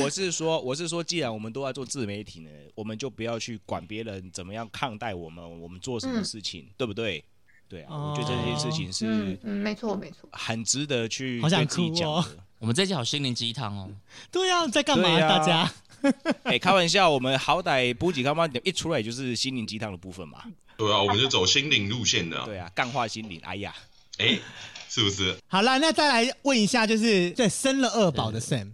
[0.00, 7.22] 我是说，我是说，既然我们都在做自媒体呢，我们就不要去管别人怎么样看待我们，我们做什么嗯事情，对不对？
[7.68, 10.26] 对啊，哦我觉得这些事情嗯是嗯，没错没错。
[10.32, 12.36] 很值得去好想对自己讲的。
[12.64, 13.90] 我们这集好心灵鸡汤哦。
[14.30, 15.20] 对呀、在干嘛？
[15.20, 15.70] 大家
[16.44, 20.38] 哎、开玩笑，我们好歹补给干妈一出来就是心灵鸡汤的部分嘛。
[20.78, 23.38] 对啊，我们就走心灵路线的、啊，对啊，干化心灵。
[23.44, 23.74] 哎呀，
[24.16, 24.38] 哎、
[24.88, 25.36] 是不是？
[25.46, 28.70] 好了，那再来问一下，就是对生了二宝的 Sam，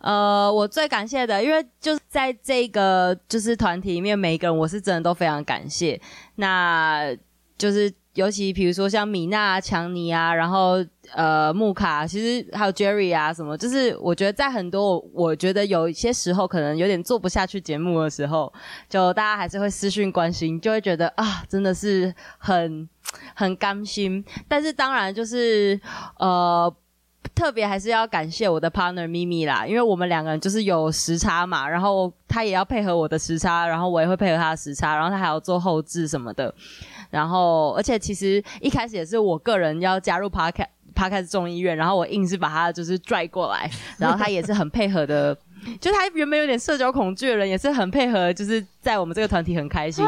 [0.00, 6.00] 呃，我最感谢的，因为就是在这个就是团体里面，每一个人我是真的都非常感谢。
[6.34, 7.16] 那
[7.56, 18.52] 就是尤其比如说像米娜、强尼啊，然后呃木卡，其实还有 Jerry 啊什么，就是我觉得在很多我我觉得有一些时候可能有点做不下去节目的时候，
[18.88, 22.88] 就大家还是会私讯关心，就会觉得啊，真的是很
[23.34, 24.24] 很甘心。
[24.46, 25.80] 但是当然就是
[26.18, 26.74] 呃。
[27.36, 36.52] 特别还是要感谢我的 partner 咪咪啦，因为我们两个人就是有时差嘛，然后他也要配合我的时差，然后我也会配合他的时差，然后他还要做后置什么的，
[37.12, 45.36] 然后而且其实一开始也是我个人要加入 podcast podcast 众议院，然后我硬是把他就是拽过来， 然后他也是很配合的。
[45.80, 50.04] 就他原本有点社交恐惧的人，也是很配合，就是在我们这个团体很开心。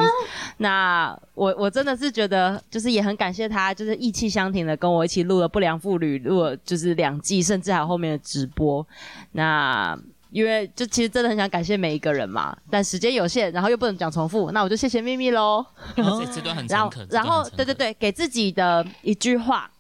[0.57, 8.85] 那我我真的是觉得，就是也很感谢他，就是意气相挺的跟我一起录了《不良妇女》，录了就是两季，甚至还有后面的直播。
[9.31, 9.97] 那
[10.35, 15.65] 因为就其实真的很想感谢每一个人嘛，但时间有限，然后又不能讲重复，那我就谢谢秘密喽。
[15.95, 19.71] 这这段很然后诚恳，然后对对对，给自己的一句话，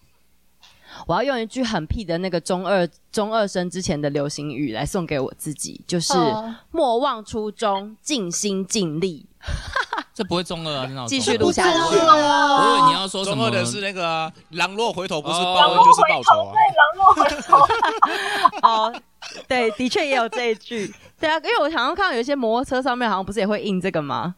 [1.09, 9.27] 我要用一句很屁的那个中二中二生之前的流行语来送给我自己，就是哦莫忘初衷，尽心尽力。
[10.15, 16.55] 这不会中二啊，真的继续录下去我以为你要说什么中二的是那个啊狼若回头不是哦报恩就是报仇啊。
[16.55, 17.59] 对，狼若回头。
[18.63, 18.95] 哦，
[19.49, 20.93] 对，的确也有这一句。
[21.19, 24.35] 对啊，因为我好像看到有一些摩托车上面好像不是也会印这个吗？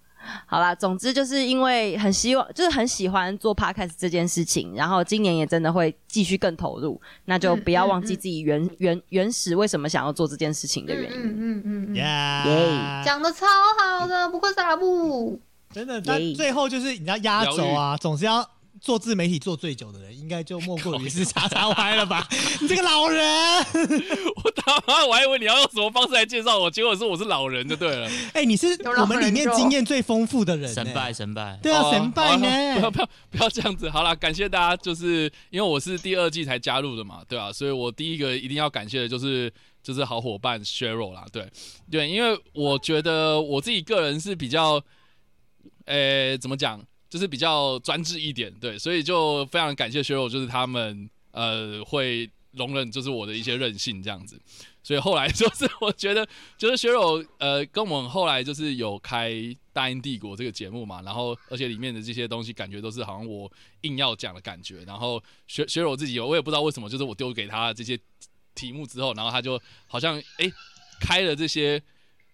[0.47, 11.21] 好啦，总之就是因为很希望，就是很喜欢做 podcast 这件事情，然后今年也真的会继续更投入，那就不要忘记自己原、原原始为什么想要做这件事情的原因。
[11.21, 13.47] 嗯嗯嗯嗯，呀，讲的超
[13.79, 15.41] 好的，不愧是阿布。
[15.73, 18.45] 真的，那最后就是你要压轴啊，总是要
[18.87, 22.25] 做自媒体做最久的人，应该就莫过于是叉叉 Y 了吧？
[22.63, 23.21] 你这个老人，
[24.37, 28.09] 我他妈我还以为你要用什么方式来介绍我，结果是我是老人就对了。
[28.33, 28.69] 哎，你是
[29.01, 31.59] 我们里面经验最丰富的人，神拜，神拜。
[31.61, 33.01] 对啊，哦神拜好不要不。
[33.01, 33.91] 要不要这样子。
[33.91, 41.51] 好啦，感谢大家，就是因为我是第二季才加入的嘛，对啊，所以我第一个一定要感谢的就是就是好伙伴 Sheryl 啦，对
[41.91, 44.81] 对，因为我觉得我自己个人是比较，
[45.87, 54.41] 呃，怎么讲，就是比较专制一点，对，所以就非常感谢 Cheryl，就是他们呃会容忍就是我的一些任性这样子。
[54.83, 56.25] 所以后来就是我觉得，
[56.57, 59.33] 就是学友呃跟我们后来就是有开
[59.73, 67.99] 《大英帝国》这个节目嘛，然后而且里面的这些东西感觉都是好像我硬要讲的感觉，然后学学友自己有，我也不知道为什么，就是我丢给他这些
[68.55, 70.53] 题目之后，然后他就好像诶
[71.01, 71.83] 开了这些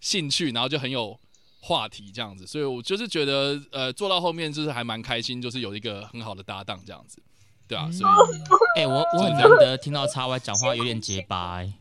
[0.01, 1.19] 兴趣，然后就很有
[1.65, 7.23] 话题这样子，所以我就是觉得呃做到后面就是还蛮开心，就是有一个很好的搭档这样子，
[7.69, 8.11] 对啊，所以
[8.83, 11.73] 哎、我我很难得听到叉 Y 讲话有点结巴、欸，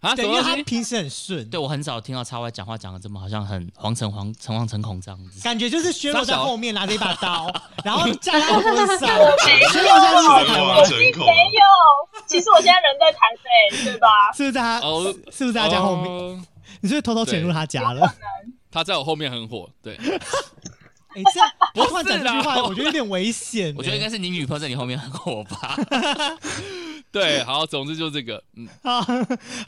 [0.00, 0.56] 啊对，因为什么？
[0.56, 5.42] 他平时很顺，对我很少听到叉 Y 讲话讲的这么好像很惶诚惶诚惶诚恐这样子。
[5.42, 7.52] 感觉就是薛洛在后面拿着一把刀，
[7.84, 9.08] 然后架在他的身上。
[9.38, 14.08] 薛若现在是在台湾，哇是真恐没有，其实我现在人在台北，对吧？
[14.34, 14.80] 是不是在他？
[14.80, 16.10] 哦是不是在他家后面？
[16.10, 16.42] 哦
[16.80, 18.12] 你是不是偷偷潜入他家了？
[18.72, 19.94] 他在我后面很火，对，
[21.14, 23.74] 哎，这样 不是突然讲这句话，啦我觉得有点危险。
[23.76, 25.76] 我觉得应该是你女朋友在你后面很火吧。
[27.12, 29.14] 对，好，总之就这个，嗯，好，好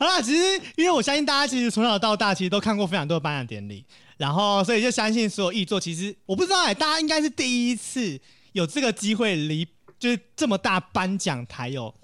[0.00, 3.84] 啦，其实因为我相信大家其实从小到大其实都看过非常多的颁奖典礼，
[4.16, 8.18] 然后所以就相信所有艺作，其实我不知道哎、大家应该是第一次
[8.52, 11.94] 有这个机会离就是这么大颁奖台有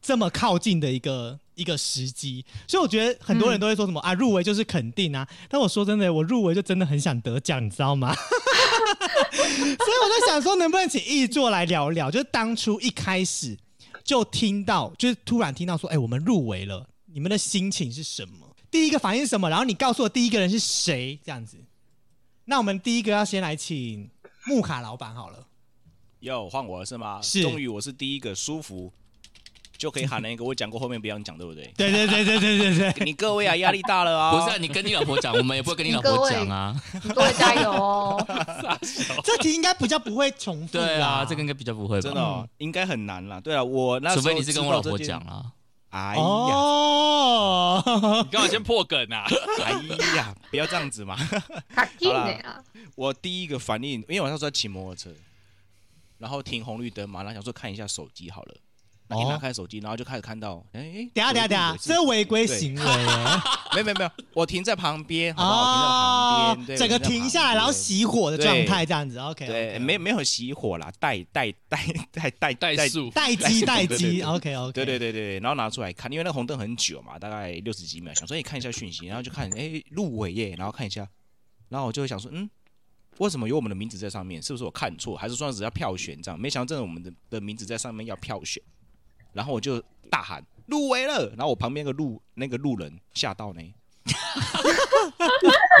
[0.00, 8.14] 这么靠近的一个一个时机，所以我觉得很多人都会说什么、啊入围就是肯定啊，但我说真的，我入围就真的很想得奖，你知道吗？
[8.16, 8.24] 所
[9.44, 13.56] 以我就想说，能不能请易作来聊聊，就是当初一开始
[14.04, 18.54] 就听到，就是突然听到说，哎、我们入围了，你们的心情是什么？
[18.70, 19.48] 第一个反应是什么？
[19.48, 21.18] 然后你告诉我第一个人是谁？
[21.24, 21.56] 这样子。
[22.44, 24.08] 那我们第一个要先来请
[24.46, 25.46] 木卡老板好了。
[26.20, 27.20] 要，换我是吗？
[27.22, 28.92] 是终于我是第一个舒服
[29.78, 31.66] 就可以喊那个，我讲过后面不要讲，对不对？
[31.76, 33.04] 对对对对对对对。
[33.04, 34.32] 你各位啊，压力大了啊！
[34.32, 36.74] 不是啊，你跟你老婆讲，我们也不会跟你老婆讲啊。
[37.14, 38.26] 各位加油哦！
[39.24, 40.72] 这题应该比较不会重复。
[40.72, 42.02] 对啊，这个应该比较不会吧？
[42.02, 43.40] 真的、哦、应该很难啦。
[43.40, 44.96] 对啊，我那除非你是跟我老婆。
[44.98, 45.52] 讲啦。
[45.90, 47.82] 哎呀，哦，
[48.24, 49.24] 你干嘛先破梗啊？
[49.62, 49.72] 哎
[50.16, 51.16] 呀，不要这样子嘛。
[51.16, 52.62] 好啦！
[52.96, 55.10] 我第一个反应，因为我那时候在骑摩托车，
[56.18, 58.54] 然后停红绿灯嘛，然后想说看一下手机好了。
[59.08, 63.06] 那一拿开手机，然后就开始看到，哎、哎，等一下等一下等一下，这违规行为 耶。
[63.72, 66.54] 没有没有没有，我停在旁边，好不好？
[66.54, 69.16] 停在旁边，整个停下来，然后熄火的状态这样子。
[69.16, 71.78] 边 OK，对，没没有熄火啦，待待待
[72.12, 74.22] 待待待速待机待机。
[74.22, 81.06] OK OK，对对对对，然后拿出来看，因为那个红灯很久嘛，大概六十几秒，想说你看一下讯息，然后就看，哎，入围耶，然后看一下，
[81.68, 82.48] 然后我就会想说，嗯，
[83.18, 84.42] 为什么有我们的名字在上面？
[84.42, 86.40] 是不是我看错，还是说只要票选这样？
[86.40, 88.62] 没想到真的我们的的名字在上面要票选，
[89.36, 93.62] 然后我就大喊入围了，然后我旁边那个路那个路人吓到呢，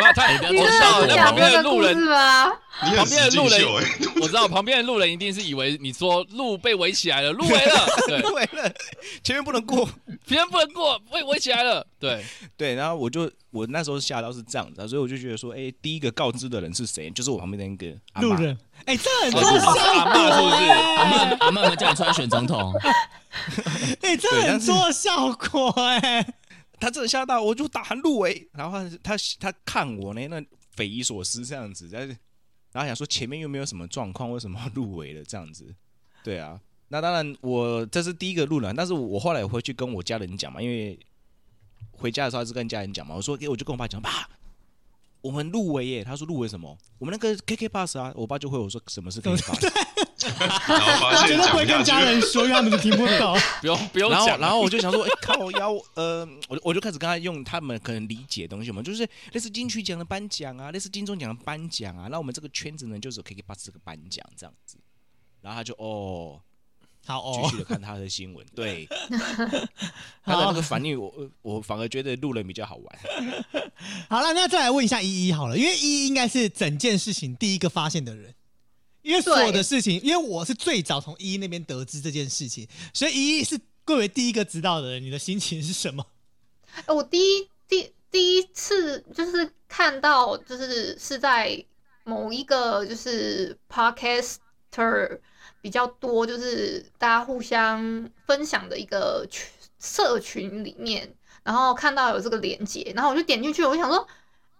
[0.00, 2.52] 那他也不要你是做笑，那旁边的路人事吗？
[2.84, 3.64] 你很旁边的实路人
[4.20, 8.72] 我知道旁边的路人一定是以为你说路被围起来了，路围了，对，入围了，
[9.24, 9.88] 前面不能过，
[10.26, 12.22] 前面不能过，被围起来了，对，
[12.56, 17.10] 对，然后我就我那时候吓到是这样子啊，所以我就觉得说，哎，第一个告知的人是谁？
[17.10, 22.72] 就是我旁边的那个路人，哎，这很哦做是阿效果嬷是不是哎阿曼阿曼有没有叫你出来选总统？
[24.02, 26.34] 哎，这很对但是做效果哎。
[26.78, 32.08] 他真的吓到，我就打喊入围，然后他他他看我呢，那匪夷所思这样子，但是
[32.70, 35.74] 然后想说前面又没有什么状况，为什么要入围了这样子？
[36.22, 40.98] 对啊，那当然我这是第一个入了，但是我后来回去跟我家人讲嘛，因为
[41.92, 44.28] 回家的时候还是跟家人讲嘛，我说我就跟我爸讲，爸，
[45.20, 46.76] 我们入围耶，他说入围什么？
[46.98, 49.72] 我们那个 KK Bus 啊，我爸就会我说什么是 KK Bus，
[50.68, 51.66] 然后发现绝对不会。
[51.66, 53.36] 跟家人说，因为他们就听不懂。
[53.60, 64.78] 不用不用然后讲，然后我就想说，哎、靠腰，呃，我我就开始跟他用他们可能理解的东西嘛，就是类似金曲奖的颁奖啊，类似金钟奖的颁奖啊，那我们这个圈子呢，就是有 KK Bus 这个颁奖这样子，
[65.40, 66.40] 然后他就哦，
[67.06, 67.32] 好哦。
[67.34, 68.86] 继哦，续的看他的新闻， 对，
[70.24, 72.98] 他的那个反应，我我反而觉得路人比较好玩，
[74.10, 78.34] 好了，那再来问一下依依好了，因为依依应该是整件事情第一个发现的人，
[79.02, 86.04] 因为所有的事情，因为我是最早从依依那边得知这件事情，所以依依是贵为第一个知道的人，你的心情是什么？
[86.86, 91.64] 哎我第一第第一次就是看到，就是是在
[92.04, 95.20] 某一个就是 podcaster
[95.66, 99.50] 比较多，就是大家互相分享的一个群
[99.80, 104.06] 社群里面，然后看到有这个连接，然后我就点进去，我想说，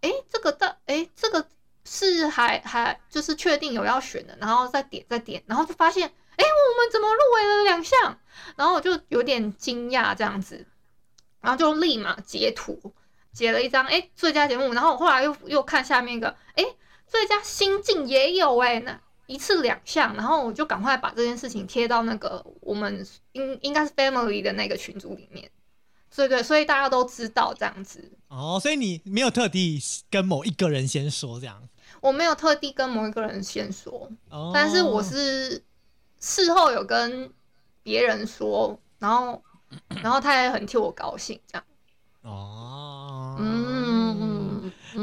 [0.01, 1.47] 哎，这个的，哎，这个
[1.85, 8.19] 是还还就是确定有要选的，然后再点再点，然后就发现，哎，我们怎么入围了两项？
[8.57, 10.66] 然后我就有点惊讶这样子。
[11.40, 12.92] 然后就立马截图，
[13.33, 14.73] 截了一张，哎，最佳节目。
[14.73, 16.64] 然后我后来又又看下面一个，哎，
[17.07, 20.15] 最佳新晋也有哎，那一次两项。
[20.15, 25.51] 然后我就赶快把这件事情贴到那个我们应应该是 family 的那个群组里面。
[26.15, 28.11] 对对，所以大家都知道这样子。
[28.29, 31.69] 哦，所以你没有特地跟某一个人先说这样，
[32.01, 35.62] 我没有特地跟某一个人先说，哦，但是我是
[36.19, 37.31] 事后有跟
[37.83, 39.43] 别人说，然后
[40.03, 41.65] 然后他也很替我高兴，这样。
[42.23, 43.06] 哦，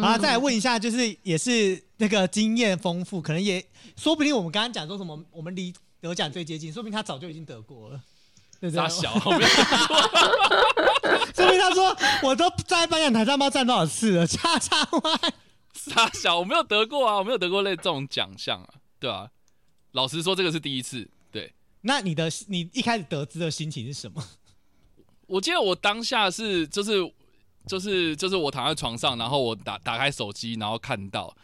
[0.01, 3.63] 好，再来问一下，就是也是那个经验丰富，可能也
[3.95, 8.01] 说不定我们刚刚讲说什么，我们离得奖最接近，说不定他早就已经得过了，
[8.59, 8.81] 对不对？
[8.81, 9.49] 傻小，我没有
[11.33, 15.33] 说不定他说我都在颁奖台上不知道站多少次了，叉叉 Y。
[15.73, 19.29] 傻小，我没有得过啊，我没有得过类这种奖项啊，对啊。
[19.91, 21.09] 老实说，这个是第一次。
[21.31, 21.51] 对
[21.81, 24.23] 那你的你一开始得知的心情是什么？
[25.25, 27.01] 我记得我当下是就是
[27.65, 31.35] 就是就是我躺在床上，然后我打打开手机，然后看到，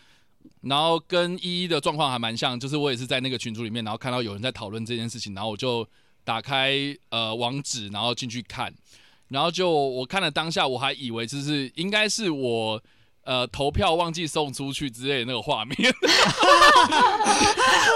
[0.62, 5.88] 然后跟依依的状况还蛮像，就是我也是在那个群组里面，然后看到有人在讨论这件事情，然后我就
[6.24, 6.74] 打开
[7.10, 8.74] 呃网址，然后进去看，
[9.28, 12.82] 然后就我看了当下，我还以为就是应该是我。
[13.26, 15.76] 呃，投票忘记送出去之类的那个画面，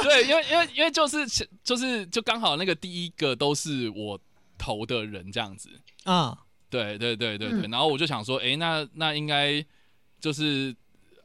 [0.03, 1.25] 对，因为因为因为就是
[1.63, 4.19] 就是就刚好那个第一个都是我
[4.59, 5.69] 投的人这样子。
[6.03, 6.38] 啊，
[6.73, 9.63] 对对对对对，然后我就想说，哎，那那应该
[10.19, 10.75] 就是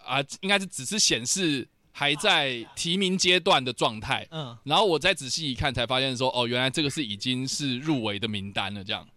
[0.04, 9.08] 啊，应该是只是显示还在提名阶段的状态，嗯，然后我再仔细一看，才发现说，哦，原来这个是已经是入围的名单了，这样，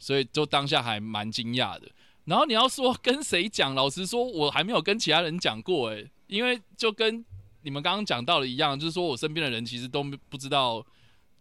[0.00, 1.88] 所以就当下还蛮惊讶的。
[2.24, 7.24] 然后你要说跟谁讲，老实说，我还没有跟其他人讲过诶，因为就跟
[7.62, 10.84] 你们刚刚讲到的一样，就是说我身边的人其实都不知道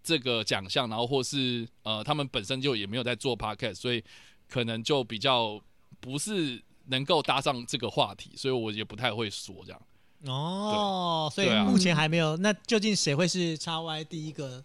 [0.07, 4.01] 这个奖项，然后或是呃，他们本身就也没有在做 podcast，所以
[4.47, 5.61] 可能就比较
[5.99, 9.81] 不是能够搭上这个话题，所以我也不太会说这样。
[10.25, 12.37] 哦，所以目前还没有。
[12.37, 14.63] 那究竟谁会是叉 Y 第一个？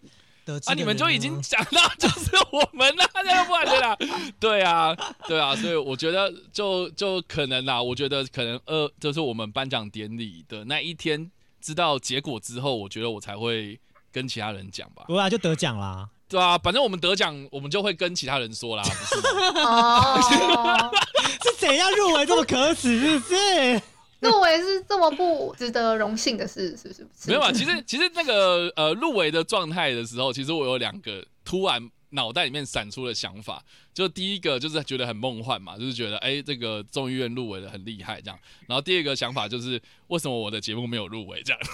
[0.65, 0.73] 啊！
[0.73, 3.97] 你们就已经讲到就是我们了，那不然对啦，
[4.39, 13.79] 对啊，对啊，所以我觉得就就可能啦，我觉得可能呃，就是我们颁奖典礼的那一天知道结果之后，我觉得我才会
[14.13, 15.03] 跟其他人讲吧。
[15.07, 18.83] 不啊，就得奖啦，对啊，反正我们得奖，我们就会跟其他人说啦。
[19.55, 20.91] 哦，
[21.43, 23.81] 是怎样入围这么可耻，是不是？
[24.21, 27.05] 入围是这么不值得荣幸的事，是不是？
[27.27, 41.61] 没有啊，其实其实那个呃入围的状态的时候，其实我有两个突然脑袋里面闪出的想法，就第一个就是觉得很梦幻嘛，就是觉得哎这个众议院入围的很厉害这样，然后第二个想法就是为什么我的节目没有入围这样？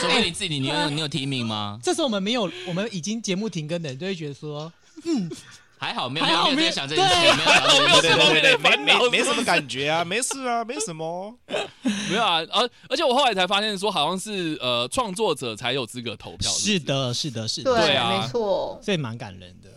[0.00, 1.78] 所以你自己你有你有提名吗？
[1.82, 4.72] 这时候我们没有，我们已经节目停更的人就会觉得说，
[5.04, 5.30] 嗯。
[5.78, 11.34] 还好没有没有想这件事，没有没有对对对，没没没什么感觉啊，没事啊， 没什么，
[12.10, 19.70] 没有啊，而而且我后来才发现说，好像是呃创作者才有资格投票，是的，是的，是的，对啊，没错，所以蛮感人的，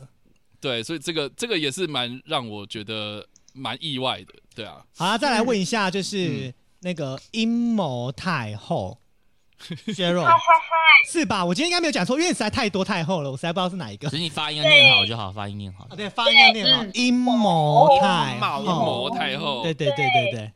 [0.60, 4.84] 对，所以这个这个也是蛮让我觉得蛮意外的，对啊。
[4.96, 8.98] 好啊，再来问一下，就是那个阴谋太后。
[9.94, 10.28] 削弱，
[11.08, 11.44] 是吧？
[11.46, 14.10] 我今天应该没有讲错，因为实在太多太厚了，我实在不知道是哪一个。
[14.10, 15.88] 只是你发音要念好就好，发音念好。
[15.96, 16.84] 对，发音要念好。
[16.94, 20.54] 阴谋太阴谋太后，对对对对对。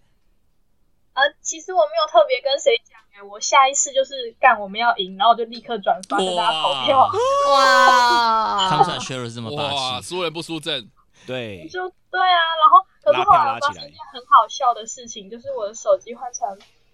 [1.13, 7.09] 呃，其实我没有特别跟谁讲哎，我下一次就是干我们要赢，然后我就立刻转发跟大家投票。
[7.53, 10.89] 哇，看不出来削弱这么霸气，输人不输阵。
[11.25, 12.41] 对，就对啊。
[12.59, 16.45] 然后，可是后来发现一件很好笑的事情，就是我的手机换成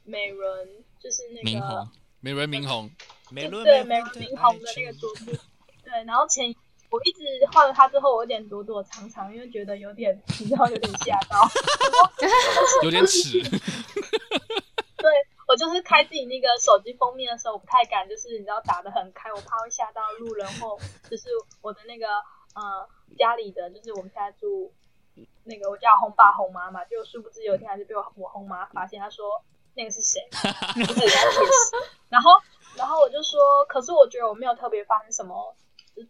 [0.03, 0.37] 美人，
[1.01, 1.87] 就是那个。
[2.23, 2.87] 美轮明宏，
[3.29, 3.63] 对美轮
[4.17, 5.31] 明宏的那个桌布，
[5.83, 6.55] 对，然后前
[6.91, 11.49] 我一直换了它之后，我有点躲躲藏藏，因为觉得有点，你知道有点吓到，
[12.83, 13.41] 有点耻。
[15.01, 15.09] 对
[15.47, 20.77] 我就是开自己那个手机封面的时候，我不太敢，就是你知道打的很开，我怕会吓到路人或
[21.09, 21.27] 就是
[21.61, 22.07] 我的那个
[22.53, 24.71] 呃家里的，就是我们现在住
[25.45, 29.43] 那个我叫红爸红妈嘛，就殊不知有一天还是被我我红妈发现，她说。
[29.75, 30.19] 那个是谁？
[32.09, 32.31] 然后，
[32.75, 35.55] 然后我就说，可是我觉得我没有特别发生什么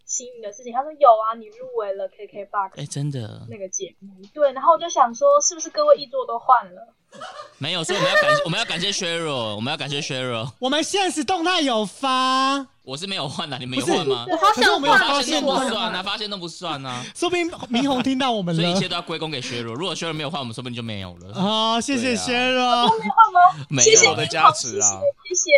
[0.05, 0.73] 幸运的事情。
[0.73, 4.09] 他说有啊，你入围了 KK Box，哎，真的那个节目。
[4.33, 6.93] 对，然后我就想说，是不是各位译作都换了？
[7.59, 10.49] 没有，所以我们要感我们要感谢 Sheryl，我们要感谢 Sheryl。
[10.59, 14.25] 我们现实动态有发，我是没有换的，你们有换吗？
[14.29, 17.03] 我好想换，发现都不算啊，发现都不算啊。
[17.15, 19.73] 说不定明红听到我们了，所以一切都要归功给 Sheryl。
[19.73, 21.33] 如果 Sheryl 没有换，我们说不定就没有了。
[21.35, 22.11] 啊，谢谢。
[22.11, 23.65] 没换吗？
[23.69, 25.51] 没有的加持啊，谢谢。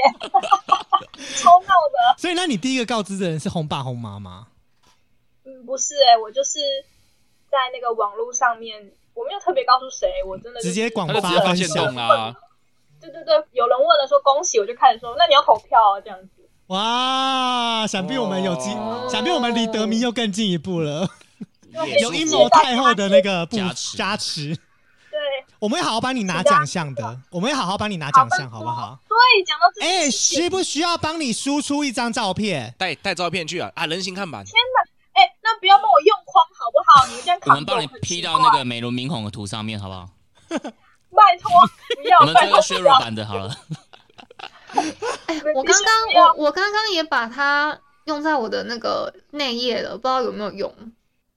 [1.41, 2.17] 超闹的。
[2.17, 4.47] 所以，那你第一个告知的人是红爸红妈吗？
[5.45, 6.59] 嗯，不是哎，我就是
[7.49, 8.91] 在那个网络上面。
[9.15, 12.35] 我没有特别告诉谁，我真的直接广发发现动啦。
[12.99, 16.42] 对对对，有人问了说恭喜，我就开始说那你要投票啊这样子。
[16.73, 18.71] 哇，想必我们有机，
[19.07, 21.07] 想必我们离得名又更进一步了。
[22.01, 24.55] 有阴谋太后的那个加持，加持。
[24.55, 25.19] 对，
[25.59, 28.97] 我们会好好帮你拿奖项的，我们会好好帮你拿奖项，好不好？
[29.07, 32.73] 对，讲到这，哎，需不需要帮你输出一张照片？
[32.79, 34.43] 带带照片去啊啊，人形看板。
[34.43, 35.21] 天哪！
[35.21, 37.05] 哎，那不要帮我用框好不好？
[37.05, 40.09] 你们这样我们帮你 P 到那个美轮明宏的图上面，好不好？
[40.49, 41.51] 拜托，
[42.01, 42.17] 不要。
[42.21, 43.55] 我们做个削弱版的好了。
[45.27, 50.73] 哎，我刚刚我我刚刚也把它用在我的那个内页了，不知道有没有用。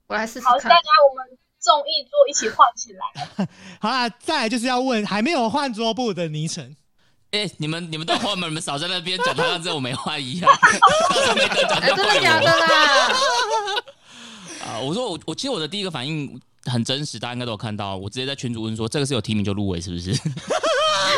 [0.07, 0.51] 我来试试看。
[0.53, 3.47] 好，大家我们众议做一起换起来。
[3.79, 6.75] 好啦，再来就是要问还没有换桌布的昵称。
[7.31, 8.47] 哎，你们你们都换吗？
[8.47, 10.49] 你们少在那边讲，好像只有我没换一样。
[11.35, 13.13] 没得讲，真的假的啦？
[14.65, 17.97] 啊，我说我我其实我的第一个反应，很真实，大家应该都有看到。
[17.97, 20.11] 我直接在群主问说，这个是有提名就入围是不是？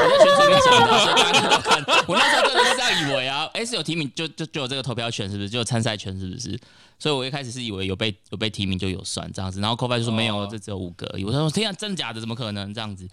[0.01, 1.83] 我在群主里面讲的，所以大家都看。
[2.07, 5.49] 我那时候真的是这样以为啊，哎、是有提名就就就有这个投票权是不是？
[5.49, 6.59] 就有参赛权是不是？
[6.97, 11.23] 所以我一开始是以为有被有被提名就有算这样子，然后 c o f i 就说没有，哦这只有五个而已。
[11.23, 12.19] 我说天啊，真的假的？
[12.19, 13.07] 怎么可能这样子？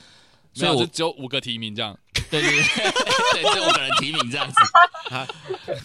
[0.54, 1.96] 所以我就只有五个提名这样。
[2.30, 2.62] 对对对，
[3.42, 4.56] 对，只有五个人提名这样子。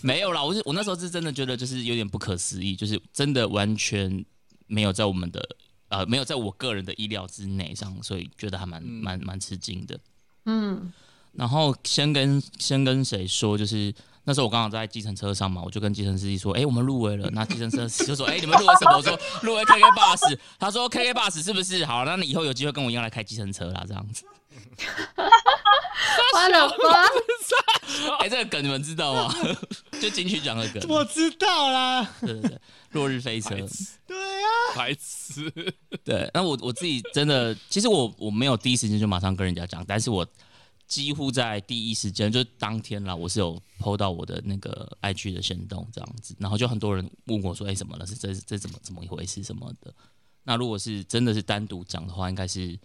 [0.01, 4.23] 没有啦，我是我那时候是真的觉得就是有点不可思议，就是真的完全
[4.67, 5.45] 没有在我们的
[5.89, 9.99] 呃没有在我个人的意料之内上，所以觉得还蛮蛮蛮吃惊的。
[10.45, 10.91] 嗯，
[11.33, 17.29] 然后先跟先跟谁说，就是那时候我刚好在计程车上嘛，我就跟计程司机说，哎、我们入围了。
[17.31, 18.97] 那计程车就说，哎、你们入围什么？
[18.97, 20.37] 我说入围 KK bus。
[20.59, 21.85] 他说 KK bus 是不是？
[21.85, 24.23] 好，那你以后有机会跟我一样来开计程车啦，这样子。
[26.33, 27.07] 我的妈！
[28.19, 29.33] 哎、这个梗你们知道吗？
[30.01, 30.83] 就金曲奖的梗。
[30.89, 32.59] 我知道啦，对对对，
[32.91, 33.49] 落日飞车。
[34.07, 35.51] 对啊，白痴。
[36.03, 40.25] 对，那我我自己真的，其实我我没有第一时间就马上跟人家讲，但是我
[40.87, 48.05] 几乎在第一时间，就是当天啦，我是有 PO 到我的那个 IG 的行动这样子，然后就很多人问我说，哎、怎么了？
[48.07, 49.93] 是这这怎么怎么一回事什么的？
[50.43, 52.79] 那如果是真的是单独讲的话，应该是。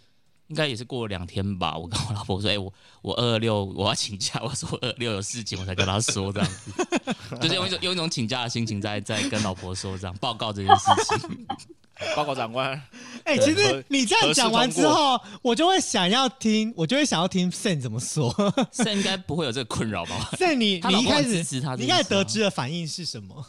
[0.48, 2.72] 应该也是过了两天吧，我跟我老婆说，哎、我
[3.02, 6.72] 我二二六我要请假， 我说我二二六有事情，我才跟她说这样子，
[7.40, 11.46] 就是用一种用一种请假的心情在在跟老婆说这样报告这件事情。
[12.14, 12.78] 报告长官，
[13.24, 18.30] 哎、其实你这样讲完之后，我就会想要听，我就会想要听 Sen 怎么说。
[18.70, 23.46] Sen 应该不会有这个困扰吧？Sen，你你一开始很支持他这你一开始得知的反应是什么？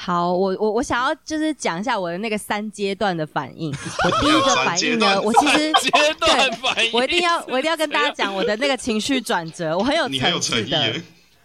[0.00, 3.74] 好，我我我想要就是讲一下我的那个三阶段的反应。
[4.06, 5.90] 我第一个反应呢，我其实阶
[6.20, 10.94] 段反应，我一定要我一定要跟大家讲我的那个情绪转折，我很有你很有层次的。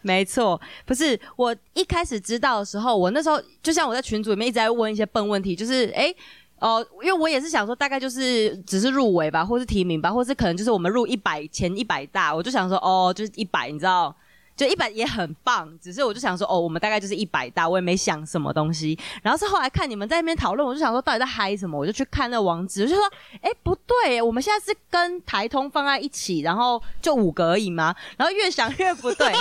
[0.03, 6.15] 没错，不是我一开始知道的时候，我那时候就像我在群组里面一直在问一些笨问题，就是诶
[6.59, 14.15] 哦、因为我也是想说，大概就是只是入围吧，或是提名吧，或是可能就是我们入一百前一百大，我就想说哦，就是一百，你知道。
[14.55, 18.97] 就一百也很棒，只是我就想说，哦，我们大概就是一百大，我也没想什么东西。
[19.21, 23.03] 然后是后来看你们在那边讨论，我就想说到底在嗨什么，我就去看那网址，我就说，
[23.41, 27.95] 哎，不对，我们现在是跟台通放在一起，然后就五个而已吗？
[28.17, 29.33] 然后越想越不对，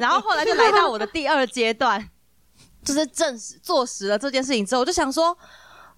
[0.00, 2.10] 然后后来就来到我的第二阶段，
[2.84, 5.36] 就是证实坐实了这件事情之后，我就想说，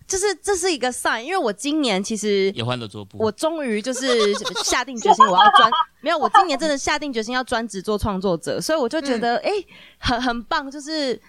[0.09, 4.35] 就是这是一个 sign，因为我今年其实也换了桌布，我终于就是
[4.65, 9.67] 下定决心，我要专 没有，我今年真的下定决心要专职做创作者，所以我就觉得哎、诶
[9.99, 11.21] 很很棒，就是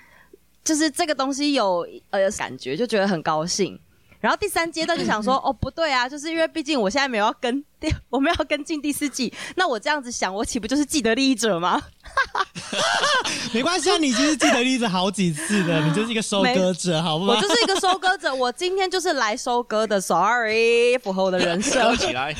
[0.63, 3.79] 就是这个东西有呃感觉，就觉得很高兴。
[4.19, 11.81] 然后第三阶段就想说， 哦，不对啊，就是因为毕竟我现在没有要跟第， 我们要跟进第四季，那我这样子想，我岂不就是既得利益者吗？
[13.53, 17.33] 没关系啊，你其实既得利益者好几次的，你就是一个收割者，好不好？
[17.33, 21.95] 我就是一个收割者，我今天就是来收割的，sorry，符合我的人设收。
[21.95, 22.35] 起来，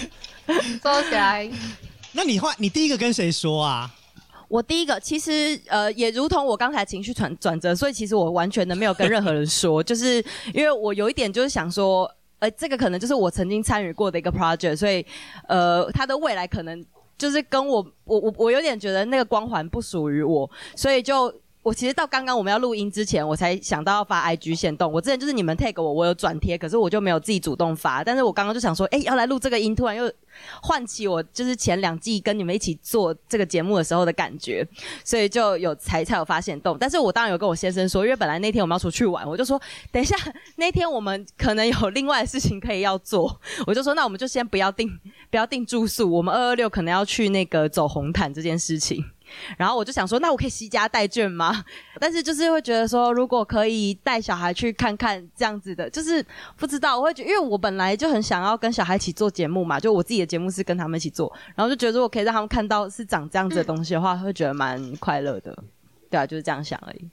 [0.84, 1.50] 收起来。
[2.12, 3.90] 那你话你第一个跟谁说啊？
[4.50, 10.16] 我第一个其实呃，也如同我刚才情绪转转折，所以其实我完全的没有跟任何人说，就是
[10.54, 15.06] 因为我有一点就是想说，呃，这个可能就是我曾经参与过的一个 project，所以
[15.48, 16.86] 呃，它的未来可能
[17.18, 21.34] 就是跟我我我我有点觉得那个光环不属于我，所以就。
[21.62, 24.92] 我其实到刚刚我们要录音之前，我才想到要发 IG 线动。
[24.92, 28.02] 我之前就是你们 tag 我，我有转贴，可是我就没有自己主动发。
[28.02, 30.10] 但是我刚刚就想说，哎、要来录这个音，突然又
[30.62, 34.66] 唤起我就是前两季跟你们一起做这个节目的时候的感觉，
[35.04, 36.78] 所以就有才才有发现动。
[36.80, 40.16] 但是我当然有跟我先生说，因为本来那天我们要出去玩，我就说等一下
[40.56, 43.38] 那天我们可能有另外的事情可以要做，
[43.68, 44.90] 我就说那我们就先不要定
[45.30, 49.04] 不要定住宿，我们二二六可能要去那个走红毯这件事情。
[49.58, 51.64] 然后我就想说，那我可以惜家带眷吗？
[52.00, 56.26] 但是就是会觉得说，如果可以带小孩去看看这样子的，就是
[56.56, 65.58] 不知道，我会觉得，因为我本来就很想要跟小孩一起做节目嘛，就我自己的节目是跟他们一起做，然后就觉得如果可以让他们看到是长这样子的东西的话，会觉得蛮快乐的。
[66.10, 67.10] 对啊，就是这样想而已。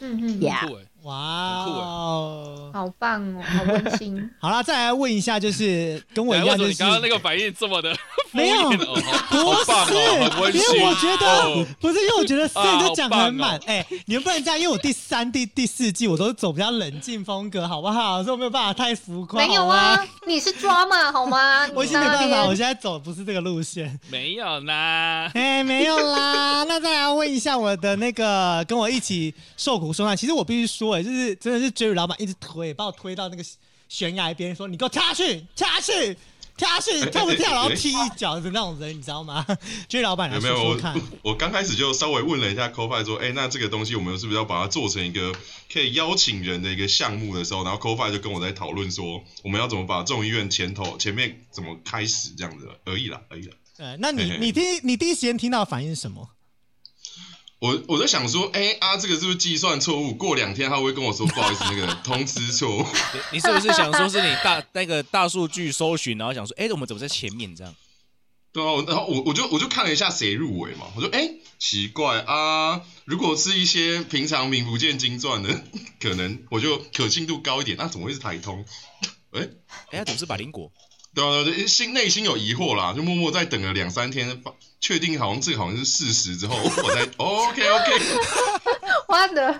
[0.00, 0.68] 嗯嗯哎，
[1.02, 2.70] 哇哦！
[2.74, 4.30] 好棒哦，好温馨。
[4.40, 7.94] 好了，再来问一下，就是 跟我哎一样，就是为什么你刚刚那个反应这么的
[8.32, 10.62] 没有不是，因。
[10.62, 13.64] 为我觉得、哦不是，因为我觉得 Sen 就讲得很满好。
[13.66, 18.22] 哎、你们不能这样，因为我第三、第第四季我都是走比较冷静风格，好不好？
[18.22, 19.46] 所以我没有办法太浮夸。
[19.46, 21.66] 没有啊，你是抓嘛好吗？
[21.74, 23.98] 我已经没办法，我现在走的不是这个路线。
[24.10, 26.64] 没有啦，哎、没有啦。
[26.64, 33.44] 那再来问一下我的那个跟我一起受苦受难，其实我必须说，哎，就是真的是 Jerry 老板一直推，把我推到那个
[33.88, 36.16] 悬崖边，说你给我跳下去，跳下去。
[36.58, 39.46] 跳下去，跳不跳，然后踢一脚的那种人，你知道吗？
[39.86, 40.76] 就是老板来有没有我。
[41.22, 45.32] 我刚开始就稍微问了一下 c o f i 说，哎、那这个东西我们是不是要把它做成一个
[45.72, 53.54] 可以邀请人的一个项目的时候，然后 c o f i 就跟我在讨论说，我们要怎么把众议院前头前面怎么开始这样子而已啦，而已啦。
[53.76, 56.28] 呃，那你你第一你第一时间听到的反应是什么？
[57.60, 60.14] 我我在想说，哎、啊，这个是不是计算错误？
[60.14, 62.82] 过两天他会跟我说，不好意思，那个 通知错误。
[62.82, 67.74] 你你是不是想说是你大那个大数据搜寻，然后想说，哎、我们怎么在前面这样？
[68.52, 75.64] 对啊，然后我我就我就看了一下谁入围嘛，我说哎、奇怪啊，如果是一些平常名不见经传的，
[76.00, 78.64] 可能我就可信度高一点，那、怎么会是台通？
[79.32, 79.48] 哎、
[79.90, 80.72] 哎、他怎么是百灵果？
[81.14, 87.92] 对啊，对啊，心内心有疑惑啦，就默默在等了两三天，发确定好像这个好像是事实之后， 我才 OK OK。
[89.08, 89.58] 我的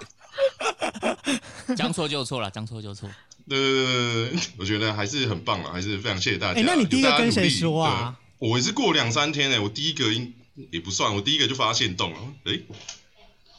[1.77, 3.09] 将错就错了，将错就错。
[3.49, 6.61] 对对对对对，我觉得还是很棒了，还是非常谢谢大家。
[6.61, 8.17] 哎那你第一个跟谁说啊？
[8.39, 10.33] 对我也是过两三天哎、我第一个应
[10.71, 12.19] 也不算，我第一个就发现动了。
[12.45, 12.61] 哎、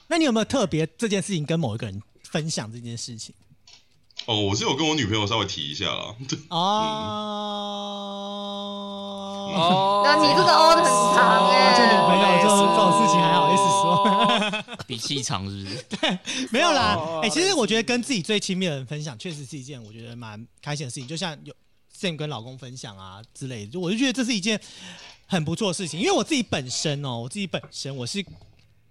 [0.07, 3.35] 那你有没有特别这件事情跟某一个人分享这件事情？
[4.25, 6.15] 哦，我是有跟我女朋友稍微提一下啦。
[6.49, 6.57] 哦，
[9.55, 10.91] 哦那你这个 O 的很
[13.11, 14.77] 情还好意思说？
[14.87, 16.19] 比气场是不是？
[16.51, 21.07] 没有啦，哦哎、其实我觉得跟自己最亲密的人分享，确实是一件我觉得蛮开心的事情。
[21.07, 21.53] 就像有
[21.95, 24.59] Sam 跟老公分享啊之类的，就我就觉得这是一件
[25.25, 25.99] 很不错的事情。
[25.99, 28.25] 因为我自己本身哦，我自己本身我是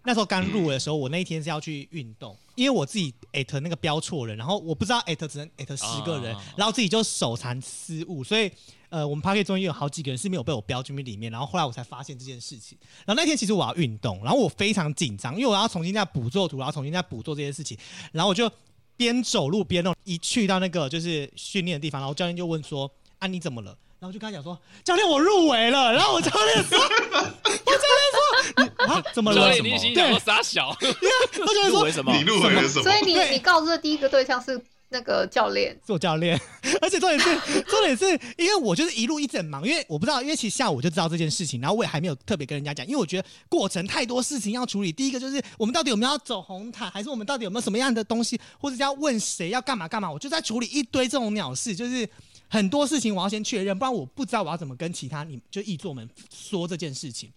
[0.04, 8.50] 那时候刚入围的时候，我那一天是要去运动，因为我自己艾特那个标错人，然后我不知道艾特只能艾特十个人，啊然后自己就手残失误，所以
[8.90, 12.76] 呃，我们 p a r k 中有好几个人是没有被我标进去里面，然后后来我才发现这件事情。
[13.04, 17.76] 然后那天其实我要运动，然后我非常紧张，因为我要重新再捕捉图，然后重新再捕捉这件事情，
[18.12, 18.50] 然后我就
[18.96, 26.94] 边走路边弄，一去到那个就是训练的地方，然后教练就问说：“啊，你怎么了？”然后我就跟他讲说：“教练，我入围了。”然后我教练说：“我教
[27.44, 29.72] 练说，你啊怎么了所以？
[29.72, 32.12] 你心想说傻小，我教练说入围什么？
[32.16, 32.92] 你入围了什么所？
[32.96, 34.56] 以你你告知的第一个对象是
[34.90, 36.40] 那个教练，做教练，
[36.80, 38.06] 而且重点是，重点是
[38.38, 44.90] 因为我就是一路一直很忙，因为我不知道，因为其实下午我就知道这件事情，然后我也还没有特别跟人家讲，因为我觉得过程太多事情要处理。
[44.90, 52.08] 第一个就是我们到底有没有要走红毯，还是我们到底有没有什么样的东西，或者是要问谁要干嘛干嘛，我就在处理一堆这种鸟事，就是
[52.48, 57.30] 很多事情我要先确认，不然我不知道我要怎么跟其他你就译作们说这件事情。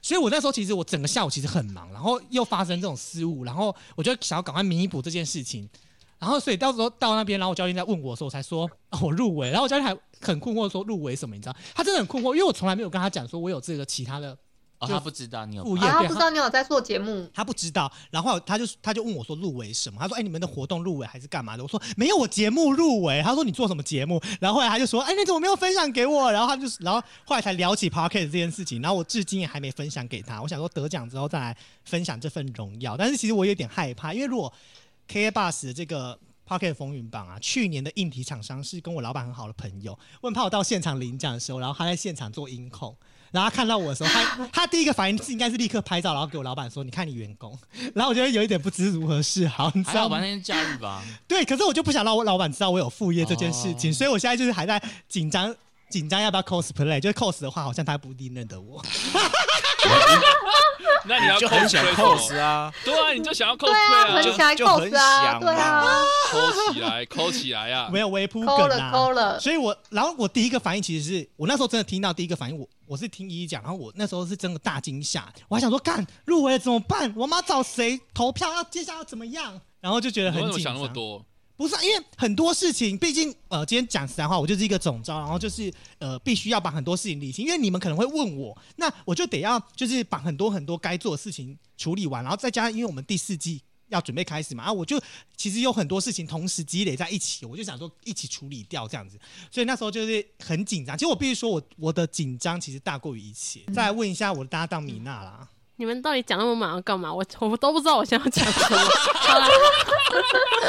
[0.00, 5.68] 所以我那时候其实我整个下午其实很忙，然后又发生这种失误，然后我就想要赶快弥补这件事情。
[6.24, 9.50] 然后所以到时候到那边，然后我教练在问我的时候，我才说、哦、我入围。
[9.50, 11.34] 然后我教练还很困惑说入围什么？
[11.34, 11.54] 你知道？
[11.74, 14.30] 他真的很困惑，因为我从来没有跟他讲说我有这个其他的
[14.78, 19.98] 哦，他不知道你有副业，啊，他不知道你有在做节目，他不知道，然后他就他就问我说入围什么？
[20.00, 21.62] 他说哎、你们的活动入围还是干嘛的？
[21.62, 23.22] 我说没有，我节目入围。
[23.22, 24.18] 他说你做什么节目？
[24.40, 26.32] 然后后来他就说哎、你怎么没有分享给我？
[26.32, 30.40] 然后他就然后后来才聊起 p o c k e t 这件事情，然后我至今也还没分享给他。
[30.40, 34.50] 我想说得奖之后再来分享这份荣耀，但是其实我有点害怕，因为如果
[35.08, 42.96] K A Bus 的这个 Pocket 风云榜啊，去年的硬体厂商是跟我老板很好的朋友，我很怕我到现场领奖的时候，然后他在现场做音控。
[43.32, 47.58] 然后他看到我的时候，他他第一个反应是应该是立刻拍照，然后给我老板说：“你看你员工。”
[47.92, 50.20] 然后我觉得有一点不知如何是好，你知道吗？
[50.20, 55.52] 那天假日吧，对，可是我就不想让我老板知道我有副业这件事情，哦所以我现在就是还在紧张
[55.90, 58.82] 紧张要不要 cosplay，就是 cos 的话，好像他不一定认得我。
[61.06, 67.90] 那你要就很想 cos 么啊，对啊，你就想要对啊，cosplay 啊，就很想就很 cos 啊，想对啊，抠起来，抠起来啊！
[67.92, 77.12] 没有微铺抠了梗啊，抠了，所以我，然后我第一个反应其实是我那时候真的听到第一个反应，我我是听依依讲，然后我那时候是真的大惊吓，我还想说，干入围了怎么办？
[77.14, 78.50] 我妈找谁投票？
[78.54, 79.60] 要接下来要怎么样？
[79.80, 80.72] 然后就觉得很紧张。
[80.72, 81.22] 想那么多？
[81.56, 95.00] 不是、啊，因为很多事情，毕竟呃，今天讲实在话，我就是一个总招，然后就是呃，必须要把很多事情理清，因为你们可能会问我，那我就得要就是把很多很多该做的事情处理完，然后再加上因为我们第四季要准备开始嘛，啊，我就
[95.36, 99.16] 其实有很多事情同时积累在一起，我就想说一起处理掉这样子，
[99.50, 100.98] 所以那时候就是很紧张。
[100.98, 103.60] 其实我必须说我我的紧张其实大过于一切。
[103.72, 107.12] 再来问一下我的搭档米娜啦，你们到底讲那么满要干嘛？
[107.12, 108.78] 我我都不知道我现在要讲什么。
[109.14, 109.48] 好啦，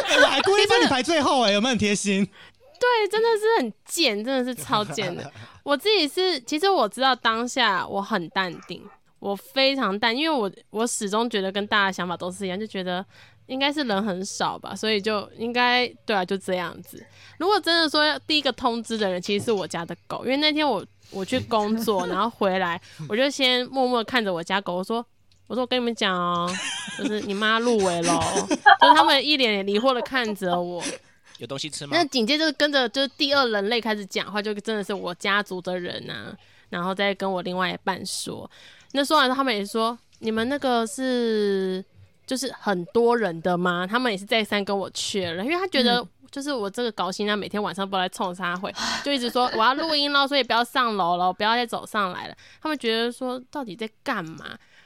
[0.07, 2.25] 哎我还故意把你排最后哎、有没有很贴心？
[2.25, 5.31] 对，真的是很贱，真的是超贱的。
[5.63, 8.83] 我自己是，其实我知道当下我很淡定，
[9.19, 13.03] 我非常淡，因为我我始终觉得跟大家想法都是一样，就觉得
[13.47, 17.03] 应该是人很少吧，所以就应该对啊，就这样子。
[17.39, 20.85] 如果真的说要第一个通知的人，其实是我家的狗，因为那天我
[21.15, 25.03] 我去工作， 然后回来，我就先默默看着我家狗，我说。
[25.47, 26.51] 我说我跟你们讲哦，
[26.97, 30.83] 就是你妈入围了哦，就是他们一脸疑惑的看着我，
[31.37, 32.03] 有东西吃吗那？
[32.05, 36.35] 紧接着跟着就是第二人类开始讲话，就真的是我家族的人啊，
[36.69, 38.49] 然后再跟我另外一半说。
[38.93, 41.85] 那说完之后，他们也说你们那个是
[42.25, 43.85] 就是很多人的吗？
[43.85, 46.03] 他们也是再三跟我确认，因为他觉得。
[46.35, 48.69] 就是我这个高薪啊，每天晚上不来冲啥会，
[49.05, 52.35] 就一直说我要录音了，所以不要上楼了，不要再走上来了。
[52.61, 54.45] 他们觉得说到底在干嘛？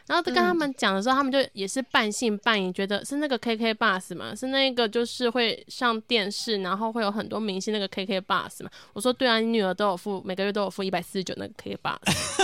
[0.09, 8.71] 然后跟他们讲的时候，他们就也是半信半疑，觉得是那个 KK bus 嘛，是那个就是会上电视，然后会有很多明星那个 KK bus 嘛。
[8.93, 11.99] 我说对啊，你女儿都有付，每个月都有付一百四十九那个 KK bus。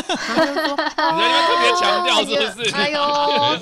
[0.05, 2.75] 然后他就说你在那边特别强调是不是？
[2.75, 3.01] 哎呦，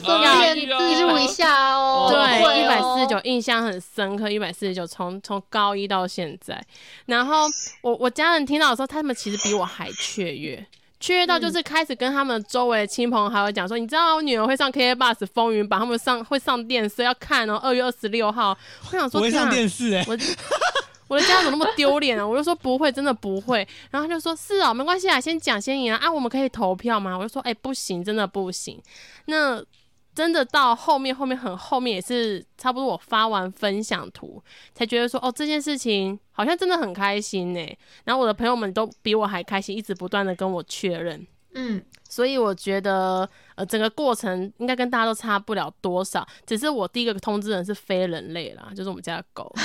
[0.03, 0.65] 顺便记
[1.01, 2.09] 录一下哦。
[2.11, 3.13] 对，一百四十九。
[3.13, 6.59] 九印象很深刻，一百四十九从从高一到现在。
[7.05, 7.45] 然后
[7.83, 10.65] 我我家人听到的时候，他们其实比我还雀跃。
[11.03, 18.57] 雀跃到就是开始跟他们周围的亲朋好友讲说，你知道我女儿会上 K K Bus 风云榜，他们上会上电视要看哦，二月二十六号。
[18.85, 20.17] 我想说，我会上电视哎、我
[21.09, 22.25] 我的家人怎么那么丢脸啊？
[22.25, 23.67] 我就说不会，真的不会。
[23.91, 25.99] 然后他就说是啊，没关系啊，先讲先赢啊。
[26.01, 27.17] 啊，我们可以投票吗？
[27.17, 28.81] 我就说哎、不行，真的不行。
[29.25, 29.61] 那
[30.15, 34.41] 真的到后面后面很后面也是差不多，我发完分享图
[34.73, 37.77] 才觉得说哦，这件事情好像真的很开心呢。
[38.03, 41.25] 然后我的朋友们都比我还开心，一直不断的跟我确认。
[41.55, 49.53] 嗯，所以我觉得，呃，整个过程应该跟大家都差不了多少，只是我第一个通知人是非人类啦，就是我们家的狗。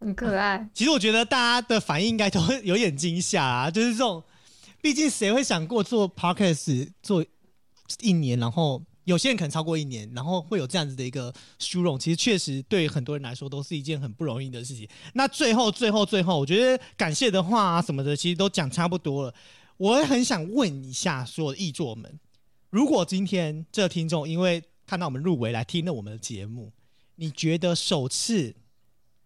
[0.00, 0.66] 很可爱。
[0.72, 4.22] 其实我觉得大家的反应应该都会有点惊吓啊，就是这种，
[4.80, 7.24] 毕竟谁会想过做 podcast 做
[8.00, 14.88] 一年，然后有些人可能超过一年，然后会有这样子的一个殊荣，其实确实对很多人来说都是一件很不容易的事情。
[15.14, 19.34] 那最后、最后、最后，我觉得感谢的话啊什么的，其实都讲差不多了。
[19.76, 22.18] 我也很想问一下所有的译作们，
[22.70, 26.72] 如果今天这听众因为看到我们入围来听了我们的节目，
[27.16, 28.54] 你觉得首次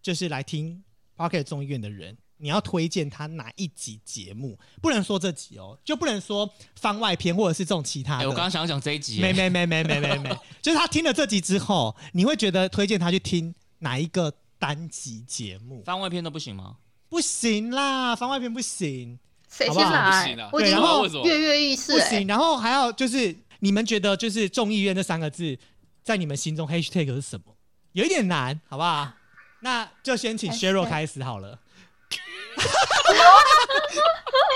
[0.01, 0.83] 就是来听
[1.17, 4.59] Pocket 众议院的人，你要推荐他哪一集节目？
[4.81, 8.29] 不能说这集哦，就不能说番外篇或者是这种其他哎、的。
[8.29, 15.83] 我刚刚想讲这一集、没没没没没没没， 就是他听了这集之后，你会觉得推荐他去听哪一个单集节目？
[15.83, 16.77] 番外篇都不行吗？
[17.09, 19.19] 不行啦，番外篇不行，
[19.51, 20.51] 谁好不好先来不行啊？
[20.53, 22.27] 我已经对然后跃跃欲试哎、不行。
[22.27, 25.59] 然后还有就是，你们觉得就是众议院这三个字，
[26.05, 27.57] 在你们心中 hashtag 是什么？
[27.93, 29.13] 有一点难，好不好？
[29.61, 31.59] 那就先请 Sheryl 开始好了。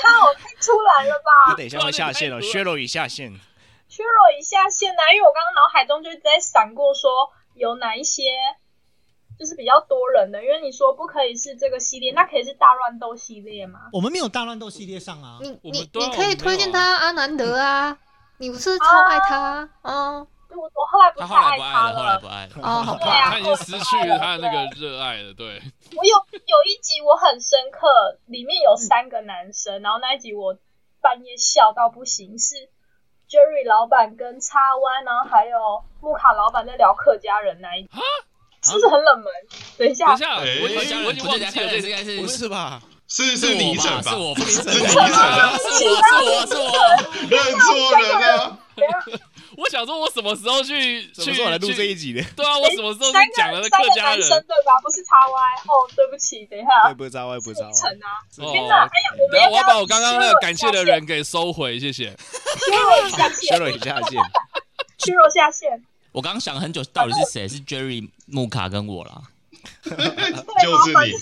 [0.03, 1.51] 靠，太突然了吧。
[1.51, 3.33] 你等一下会下线了，削弱已下线。
[3.89, 8.23] 削弱一下线啊，因为我刚刚脑海中就一直在闪过说有哪一些
[9.39, 13.81] 就是比较多人的，因为你说不可以是这个系列，那可以是大乱斗系列吗？
[13.93, 17.99] 我们没有大乱斗系列上啊，你你你可以推荐他阿南德啊，
[18.39, 20.27] 你不是超爱他哦。
[20.27, 22.53] 对我我后来不他后来太爱他不爱了，后来不爱了。
[22.63, 25.61] 哦，对啊他已经失去了他的那个热爱了，对。
[25.97, 27.89] 我有有一集我很深刻，
[28.27, 30.57] 里面有三个男生，然后那一集我
[31.01, 32.55] 半夜笑到不行，是
[33.29, 37.89] Jerry 老板跟叉湾，然后还有木卡老板在聊客家人那一集，
[38.63, 39.27] 是不是很冷门？
[39.79, 42.81] 等一下，等一下，哎我已经我已经忘记了这应该是不是吧？
[43.09, 44.11] 是是倪晨吧？
[44.11, 46.71] 是我是是倪我晨啊，是我是我是我，
[47.29, 48.59] 认错人了。
[49.63, 52.21] 我想说，我什么时候去去什么时候来录这一集的？
[52.35, 54.29] 对啊，我什么时候讲了客家人？
[54.29, 54.75] 对吧？
[54.83, 55.39] 不是叉 Y
[55.69, 57.75] 哦，对不起，等一下对，，不是叉 Y，不知道倪。
[57.75, 58.09] 晨啊，
[58.39, 58.83] 哦天哪！
[58.83, 62.17] 哎呀，我我要把我刚刚那个感谢的人给收回，谢谢。
[62.67, 64.21] 削弱一下削线，弱已下线。
[64.99, 67.47] 削弱下线，我刚刚想了很久，到底是谁？
[67.49, 69.23] 是 Jerry、木卡跟我啦。
[69.85, 71.13] 就是你，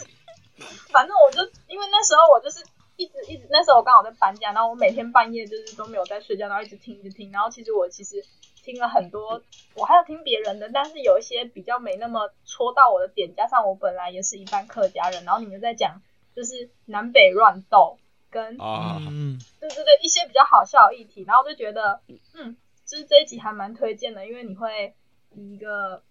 [0.91, 2.65] 反正我就因为那时候我就是
[3.01, 8.23] 一直一直，那时候我刚好在搬家，然后我每天半夜就是都没有在睡觉，然后一直听一直听，然后其实我其实
[8.63, 9.43] 听了很多，
[9.75, 16.03] 我还有听别人的，但是有一些比较没那么戳到我的点，加上我本来也是一般客家人，然后你们在讲
[16.37, 17.99] 就是南北乱斗
[18.31, 22.03] 跟啊，嗯，对对对，一些比较好笑的议题，然后我就觉得，
[22.35, 24.95] 嗯，就是这一集还蛮推荐的，因为你会
[25.33, 26.03] 以一个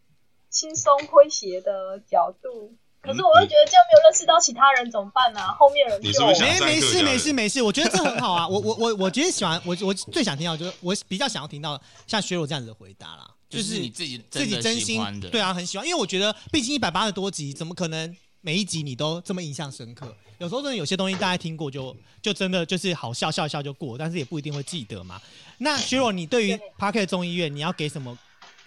[0.50, 8.46] 轻松诙谐的角度，可是我又觉得这样没有认识到其他人怎么办呢、后面人就没没事没事没事，我觉得这很好啊。
[8.48, 20.14] 我我我我觉得喜欢我我最想听到就是我比较想要听到像学柔这样子的回答啦，就是是你自己自己真心的，对啊，很喜欢，因为我觉得毕竟一百八十多集，怎么可能每一集你都这么印象深刻？
[20.38, 25.22] 有时候真的有些东西大家听过就就真的就是好笑笑一笑就过，但是也不一定会记得嘛。
[25.60, 28.18] 那学柔，你对于 Parket 众议院你要给什么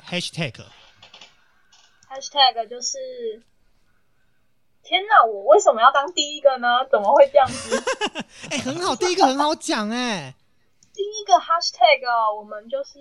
[0.08, 2.96] Hashtag？hashtag 就是。
[4.82, 5.24] 天哪！
[5.24, 6.84] 我为什么要当第一个呢？
[6.90, 7.82] 怎么会这样子？
[8.50, 10.34] 哎、很好，第一个很好讲哎、
[10.92, 12.98] 第一个 hashtag 哦我们就是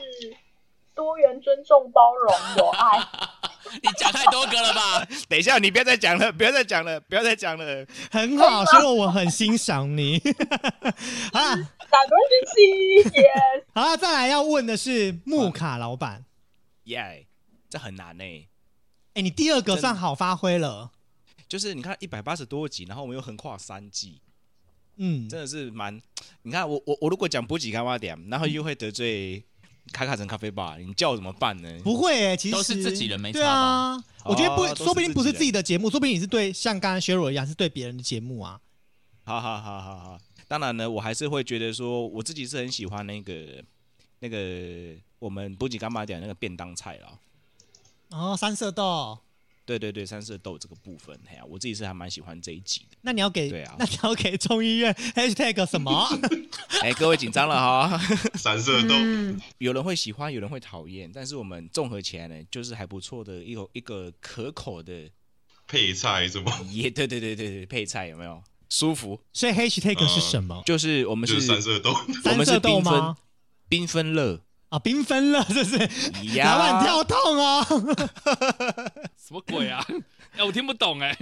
[0.94, 3.00] 多元、尊重、包容、有爱。
[3.82, 5.08] 你讲太多个了吧？
[5.30, 7.86] 等一下，你不要再讲了，不要再讲了，不要再讲了。
[8.12, 10.22] 很好，所以我很欣赏你。
[11.32, 11.56] 好啦
[11.90, 16.26] ，diversity，yes，好啦，再来要问的是木卡老板，
[16.84, 17.26] 耶、
[17.70, 18.50] 这很难呢、
[19.14, 20.92] 哎、你第二个算好发挥了，
[21.52, 24.22] 就是你看一百八十多集，然后我们又横跨三季，
[24.96, 26.02] 嗯，真的是蛮……
[26.44, 29.44] 你看我我我如果讲补给干妈点，然后又会得罪
[29.92, 31.70] 卡卡城咖啡吧，你叫我怎么办呢？
[31.84, 38.62] 不会哎、其实都是自己人没差对啊，我觉得不，哦说不定不是自己人自己的节目，说不定你是对像刚刚 Sheryl 一样是对别人的节目啊。
[39.26, 43.62] 好好好好好，当然呢，我还是会觉得说，我自己是很喜欢那个
[44.20, 47.20] 那个我们补给干妈点那个便当菜啦。
[48.12, 49.20] 哦，三色豆，
[49.66, 52.98] 对对对，三色豆这个部分，哎呀、我自己是还蛮喜欢这一集的。
[53.02, 56.08] 那你要给，对啊那你要给众议院 Hashtag 什么？
[56.82, 57.98] 哎、各位紧张了哈，
[58.36, 65.10] 三色豆，嗯，有人会喜欢，有人会讨厌，但是我们综合起来呢，就是还不错的一个一个可口的，
[65.68, 66.60] 配菜是吗？
[66.70, 69.22] 也对对对对对，配菜有没有舒服？
[69.32, 70.62] 所以 Hashtag 是什么？
[70.66, 71.92] 就是我们就是是三色豆，
[72.26, 73.18] 我们是三色豆缤纷吗？
[73.70, 74.42] 缤纷乐
[74.72, 75.78] 啊，缤纷了，这 是
[76.34, 77.64] 呀老板跳痛哦。
[79.20, 79.86] 什么鬼啊？
[80.38, 81.16] 哎，我听不懂哎。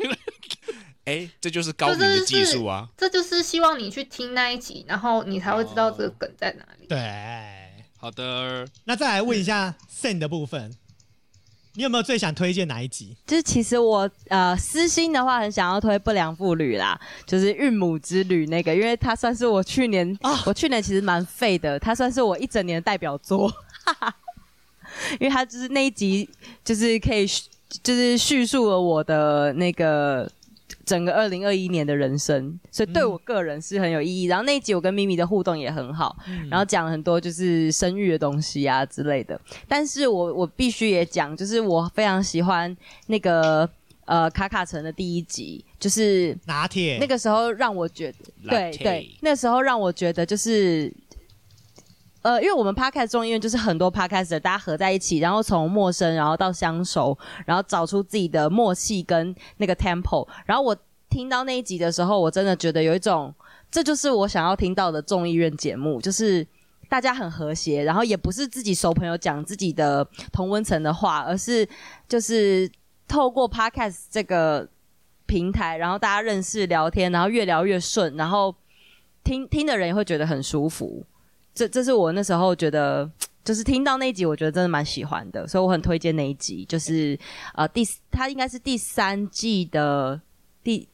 [1.06, 2.88] 哎、这就是高明的技术啊！
[2.96, 6.86] 这就是希望你去听那一集，然后你才会知道这个梗在哪里。
[6.88, 10.72] 对，好的，那再来问一下 Sen 的部分，
[11.80, 13.16] 你有没有最想推荐哪一集？
[13.26, 23.50] 就是其实我呃私心的话，很想要推《不良妇女》啦，就是孕母之旅那个，因为它算是我去年，啊我去年其实蛮废的，它算是我一整年的代表作，
[25.22, 26.30] 因为它就是那一集
[26.66, 27.26] 就是可以
[27.82, 30.30] 就是叙述了我的那个。
[30.90, 34.26] 整个二零二一年的人生，所以对我个人是很有意义。
[34.26, 36.18] 然后那一集我跟咪咪的互动也很好，
[36.50, 39.40] 然后讲了很多就是生育的东西啊之类的。
[39.68, 42.76] 但是我我必须也讲，就是我非常喜欢
[43.06, 43.70] 那个
[44.06, 48.12] 呃卡卡城的第一集，就是拿铁那个时候让我觉
[48.44, 50.92] 得，对对，那时候让我觉得就是。
[52.22, 60.28] 呃，因为我们 podcast 中医院就是很多 podcast 大家合在一起，然后从陌生，然后到相熟，然后找出自己的默契跟那个 tempo。
[60.46, 60.76] 然后我
[61.10, 63.34] 听到那一集的时候，我真的觉得有一种，
[63.72, 66.46] 这就是我想要听到的众议院节目，就是
[66.90, 71.68] 大家很和谐，然后也不是自己熟朋友讲自己的同温层的话，而是
[72.08, 72.70] 就是
[73.08, 74.68] 透过 podcast 这个
[75.26, 78.54] 平台，然后大家认识聊天，然后越聊越顺，然后
[79.24, 81.06] 听听的人也会觉得很舒服。
[81.60, 83.10] 这这是我那时候觉得，
[83.44, 86.64] 就是听到那一集，我觉得真的蛮喜欢的，所以我很推荐那一集。
[86.64, 87.20] 就是
[87.54, 90.22] 呃第它应该是第三季的
[90.64, 90.88] 第，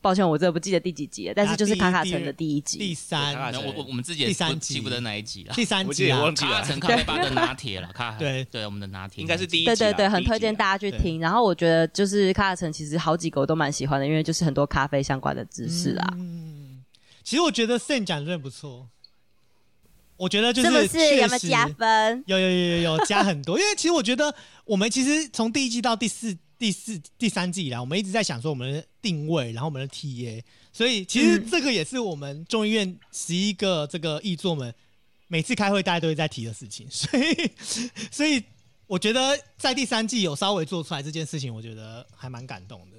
[0.00, 2.78] 抱歉我真的不记得第几集了，但是就是卡卡城的第一集。
[2.78, 5.54] 第三我我我们自己也第三集不记不得哪一集了。
[5.54, 11.18] 第三我记集啊得忘记了卡，城咖啡吧的拿铁了， 卡对对，我们的拿铁应该是第一集啦对对对，很推荐大家去听。
[11.20, 16.14] 然后我觉得就是卡卡城其实好几个我都蛮喜欢的，因为就是很多咖啡相关的知识啊。
[16.16, 16.84] 嗯，
[17.24, 18.88] 其实我觉得 Sen 讲的真的不错，
[20.16, 22.24] 我觉得就是不是确实有没有加分？
[22.26, 24.32] 有有有有有加很多，因为其实我觉得
[24.64, 30.42] 我们其实从第一季到第四、第四、第三季以来，我们一直在想说我们的定位，然后我们的 TA，
[30.72, 34.72] 所以其实嗯这个也是我们众议院十一个这个议座们
[35.26, 37.50] 每次开会大家都会在提的事情，所以
[38.10, 38.42] 所以
[38.86, 42.96] 我觉得在第三季有稍微做出来这件事情，我觉得还蛮感动的。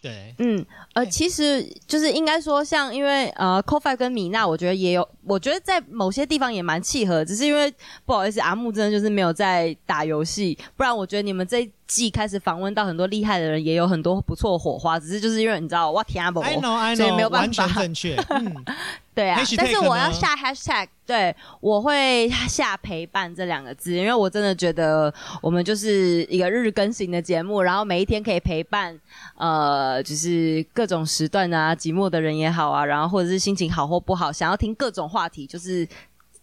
[0.00, 7.72] 对，嗯，呃，其实就是应该说，像因为呃 c o f i 跟米娜，我觉得也有，我觉得在某些地方也蛮契合，只是因为
[8.06, 18.14] 不好意思，阿木真的就是没有在打游戏，不然我觉得你们这一季开始访问到很多厉害的人，也有很多不错的火花，只是就是因为你知道我天不 I know I 所以没有办完全法正确。
[18.28, 18.64] 嗯，
[19.14, 28.96] 对啊但是我要下 hashtag，对我会下陪伴这两个字，因为我真的觉得我们就是一个日更型的节目，然后每一天可以陪伴，
[29.36, 35.88] 呃，就是各种时段啊，寂寞的人也好啊，然后或者是心情好或不好，想要听各种话题，就是。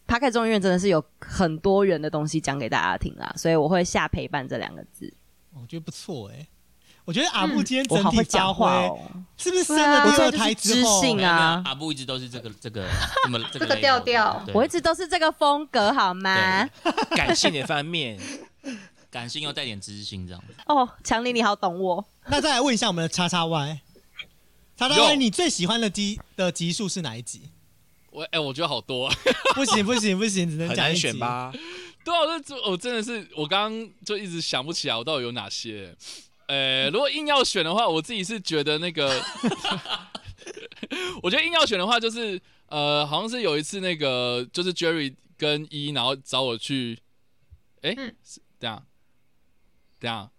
[0.07, 5.11] 趴开众议院真的是有很多元的东西讲给大家听啦，所以我会下陪伴这两个字。
[5.61, 6.45] 我觉得不错哎、
[7.05, 8.99] 我觉得阿布今天整体讲挥，话哦，
[9.37, 11.07] 是不是升对啊了第二我这就是台之后知？
[11.07, 12.87] 性啊阿布一直都是这个这个
[13.23, 16.67] 这么这这个调调我一直都是这个风格，好吗？
[17.11, 18.19] 感性的方面，
[19.09, 20.53] 感性又带点知性这样子。
[20.67, 22.05] 哦，强力你好懂我。
[22.27, 23.79] 那再来问一下我们的叉叉 Y，
[24.75, 27.49] 叉叉 Y，你最喜欢的集的集数是哪一集？
[28.11, 29.11] 我哎，我觉得好多。
[29.53, 31.19] 不行不行不行，只能很难讲一集选？
[31.19, 31.53] 吧？
[32.05, 35.93] 对啊，我这我真的是，我刚刚就一直想不起来我到底有哪些。
[36.47, 39.19] 呃，如果硬要选的话，我自己是觉得那个，
[41.23, 46.99] 我觉得硬要选的话，就是呃，好像是有一次那个，就是 Jerry 跟一，然后找我去，
[47.81, 48.83] 哎、嗯是等一下，
[49.99, 50.31] 等一下，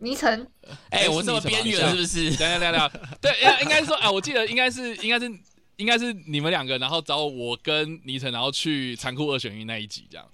[0.00, 0.46] 倪晨，
[0.90, 2.36] 哎，我这么边缘是不是？
[2.36, 5.32] 等等等等，对，应应该说啊，我记得应该是应该是
[5.76, 10.30] 应该是你们两个，然后找我跟倪晨，然后去残酷二选一那一集这样。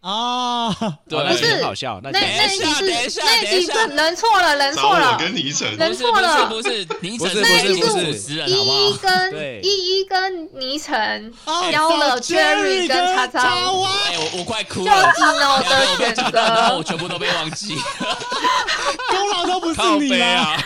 [0.00, 0.72] 啊，
[1.08, 3.86] 对，不是很好笑，那那集那一集是那一集等一下。
[3.88, 8.78] 不人错了，人错了，跟倪晨，人不是不是错了不是，凌晨不是不是是主不是持人好不好？
[8.78, 9.60] 依依跟对。
[9.62, 9.68] 依
[10.00, 13.40] 依跟倪晨哦邀了找 Jerry 跟叉叉。
[13.48, 15.12] 哎，我我快哭就了。
[15.14, 17.74] Gino 的选然后我择，全部都被忘记，
[19.10, 20.54] 功劳都不是靠你背啊！
[20.54, 20.62] 啊，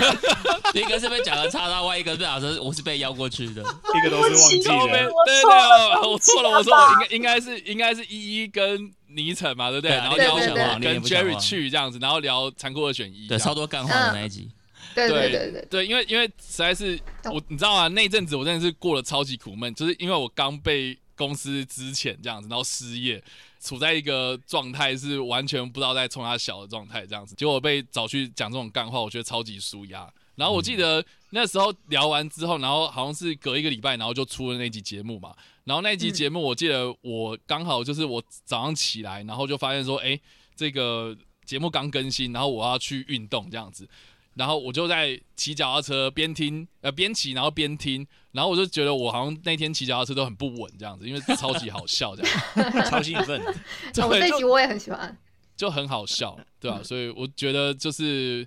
[0.75, 3.63] 一个是被讲了叉叉外，一个是我是被邀过去的。
[3.63, 4.87] 一个都是忘记了。
[5.25, 9.97] 对对对，我错了，我说我应该应该是应该是依依跟倪晨嘛，对不对？
[9.97, 14.51] 然后邀对对对我跟 Jerry 去这样子，然后聊残酷二选一，对，超多干话的那一集。
[14.95, 17.89] 对对对对对，因为因为实在是我，你知道吗？
[17.89, 23.23] 那一阵子我真的是过得超级苦闷，就是因为我刚被公司资遣这样子，然后失业，
[23.59, 30.07] 处在一个状态是完全不知道在冲他小的状态这样子，结果被找去讲这种干话，我觉得超级舒压。
[30.35, 31.03] 然后我记得
[31.35, 35.35] 那时候聊完之后，然后好像是隔一个礼拜，然后就出了那集节目嘛。
[35.65, 40.21] 然后那集节目，我记得我刚好就是我早上起来，然后就发现说，哎，
[40.55, 43.89] 这个节目刚更新，然后我要去运动这样子。
[44.35, 52.33] 然后我就在骑脚踏车边听呃边骑，然后边听，然后我就觉得我好像那天骑脚踏车都很不稳这样子，因为超级好笑这样，
[52.89, 53.41] 超兴奋，
[53.93, 55.17] 对我这集我也很喜欢，
[55.57, 58.47] 就很好笑，对吧、所以我觉得就是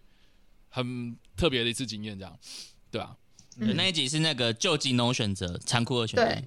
[0.70, 2.36] 很特别的一次经验，这样，
[2.96, 3.10] 对啊，
[3.60, 6.44] 对，那一集是那个就技能选择残酷二选对。，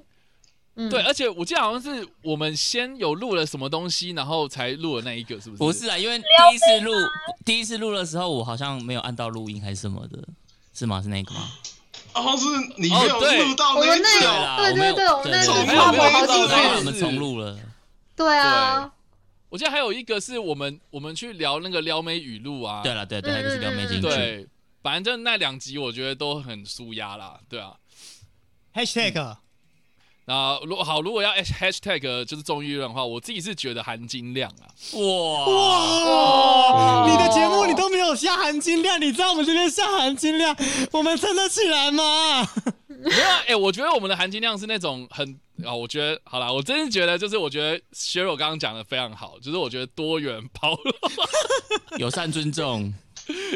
[0.77, 5.59] 嗯，对，而且我记得好像是我们先有录了什么东西，然后才录了那一个，是不是？
[5.59, 6.25] 不是啊，因为第
[6.55, 6.93] 一次录
[7.45, 10.19] 第一次录的时候，我好像没有按到录音还是什么的，
[10.73, 11.03] 是吗？
[11.03, 11.51] 是那个吗？
[12.15, 12.47] 哦，是
[12.81, 17.59] 你没有录到我们那那一集哦，啦，我没有对对对，我们那对对集跨对过好几对对年，我们重录了。
[18.17, 18.93] 对啊，
[19.51, 24.49] 我记得还有一个是我们我们去聊那个撩妹语录啊，对了，对对，那个是撩妹进去。
[24.89, 27.75] 对，反正那两集我觉得都很舒压啦，对啊。
[28.75, 29.37] #hashtag
[30.25, 35.47] 那如果好，如果要 hashtag 就是众议院的话，我自己是觉得含金量啊，哇，
[36.07, 37.11] 哇！
[37.11, 40.55] 你的节目你都没有下含金量，你在我们这边下含金量，
[40.93, 42.47] 我们撑得起来吗？
[42.89, 50.95] 没有啊，哎、我觉得我们的含金量是那种很啊，我觉得好啦，我真是觉得就是我觉得薛柔刚刚讲的非常好，就是我觉得多元包容、
[51.99, 52.93] 友善尊重，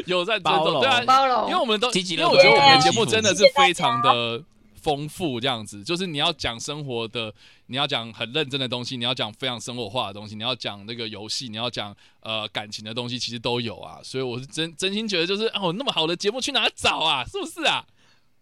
[0.05, 4.41] 友善尊包容重，对啊，包容因为我们都，因为我觉得我们的节目真的是非常的
[4.81, 7.33] 丰富，这样子，就是你要讲生活的，
[7.67, 13.99] 你要讲很认真的东西，你要讲非常生活化的东西，你要讲那个游戏，你要讲呃感情的东西，其实都有啊。
[14.03, 17.23] 所以我是真真心觉得，就是哦，那么好的节目去哪找啊？
[17.25, 17.85] 是不是啊？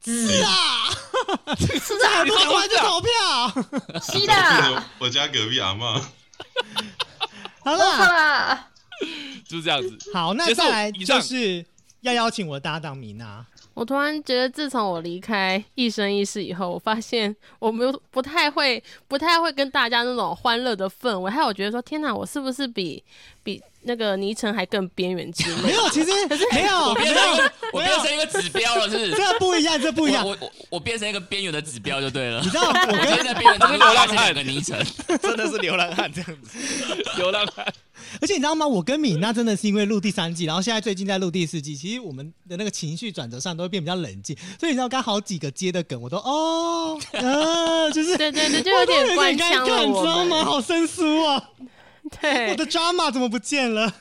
[0.03, 0.89] 是啊，
[1.59, 3.99] 是这还的， 不赶快去投票？
[4.01, 6.01] 是变的，我家隔壁阿妈。
[7.63, 8.70] 好没错啦，啦，
[9.47, 9.97] 就是这样子。
[10.13, 11.65] 好，那结束再来就是
[12.01, 13.45] 要邀请我的搭档米娜。
[13.73, 21.31] 我突然觉得，自从我离开一生一世以后，我发现我没有不太会，不太会跟大家那种欢乐的氛围。
[21.31, 23.01] 还有，我觉得说，天哪，我是不是比
[23.43, 26.09] 比那个倪晨还更边缘之类没有，其实
[26.51, 29.11] 没有，我变成一个，我变成一个指标了，是不是？
[29.11, 30.31] 这不一样，这不一样我。
[30.31, 32.41] 我我我变成一个边缘的指标就对了。
[32.41, 34.77] 你知道我我现跟在边缘就是流浪汉两个昵称，
[35.21, 36.57] 真的是流浪汉这样子。
[37.15, 37.65] 流浪汉，
[38.21, 38.67] 而且你知道吗？
[38.67, 44.35] 我跟米娜真的是因为录第三季，然后现在最近在录第四季，其实我们的那个情绪转折上都会变比较冷静。
[44.59, 49.85] 所以你知道，刚好几个接的梗，我都哦，呃， 就是对对对，就有点官尴腔了。
[49.85, 50.43] 你我知道吗？
[50.43, 51.49] 好生疏啊！
[52.21, 53.93] 对我，的 drama 怎么不见了？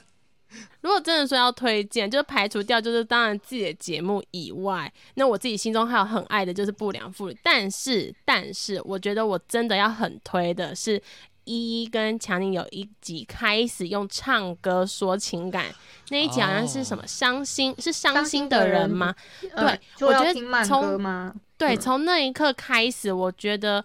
[0.80, 7.38] 如果真的说要推荐，就是排除掉，就是当然自己的节目以外，那我自己心中还有很爱的就是不良妇女。
[7.42, 11.00] 但是，但是，我觉得我真的要很推的是。
[11.44, 15.66] 依依跟强尼有一集开始用唱歌说情感，
[16.10, 19.14] 那一集好像是什么伤心，是伤心的人吗？
[19.54, 21.34] 呃对就我觉得要听慢从歌吗？
[21.56, 23.84] 对，嗯从那一刻开始，我觉得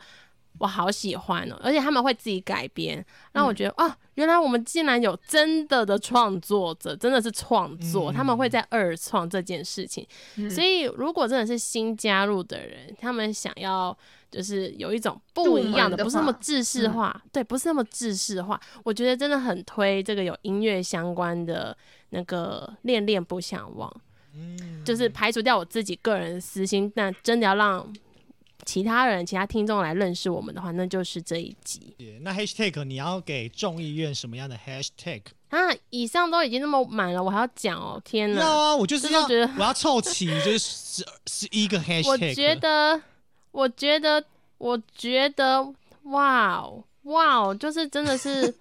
[0.58, 3.03] 我好喜欢哦，而且他们会自己改编，
[3.34, 10.08] 让我觉得、哦，原来我们竟然有真的的创作者，真的是创作，他们会在二创这件事情。
[10.38, 10.49] 嗯。
[10.49, 13.97] 所以，如果真的是新加入的人，他们想要
[14.32, 21.76] 就是有一种不一样的，的不是那么制式化，对，不是那么制式化，我觉得真的很推这个有音乐相关的
[22.10, 23.91] 那个恋恋不想忘。
[24.84, 27.88] 就是排除掉我自己个人私心，但真的要让
[28.64, 35.22] 其他人、其他听众来认识我们的话，那就是这一集那 hashtag 你要给众议院什么样的 hashtag？
[35.49, 35.60] 啊！
[35.89, 38.41] 以上都已经那么满了，我还要讲哦，天哪！
[38.41, 42.08] 要啊，我就是要觉得我要凑齐，就是十十一个 hashtag。
[42.08, 43.01] 我觉得，
[43.51, 44.24] 我觉得，
[44.58, 48.53] 我觉得，哇哦哇哦，就是真的是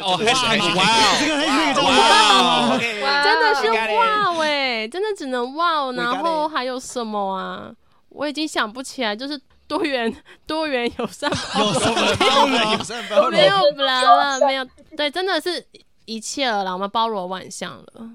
[0.00, 7.74] 哦，哇还是嘛哇哦，这个那个叫哇哇，，OK，哇真的是哇喂，真的只能哇然后还有什么啊？
[8.10, 10.14] 我已经想不起来，就是多元
[10.46, 12.72] 多元友善包有容，什么包容？
[12.72, 15.64] 有善包容没有啦了，没有，对，真的是
[16.04, 18.10] 一切了啦，我们包罗万象了。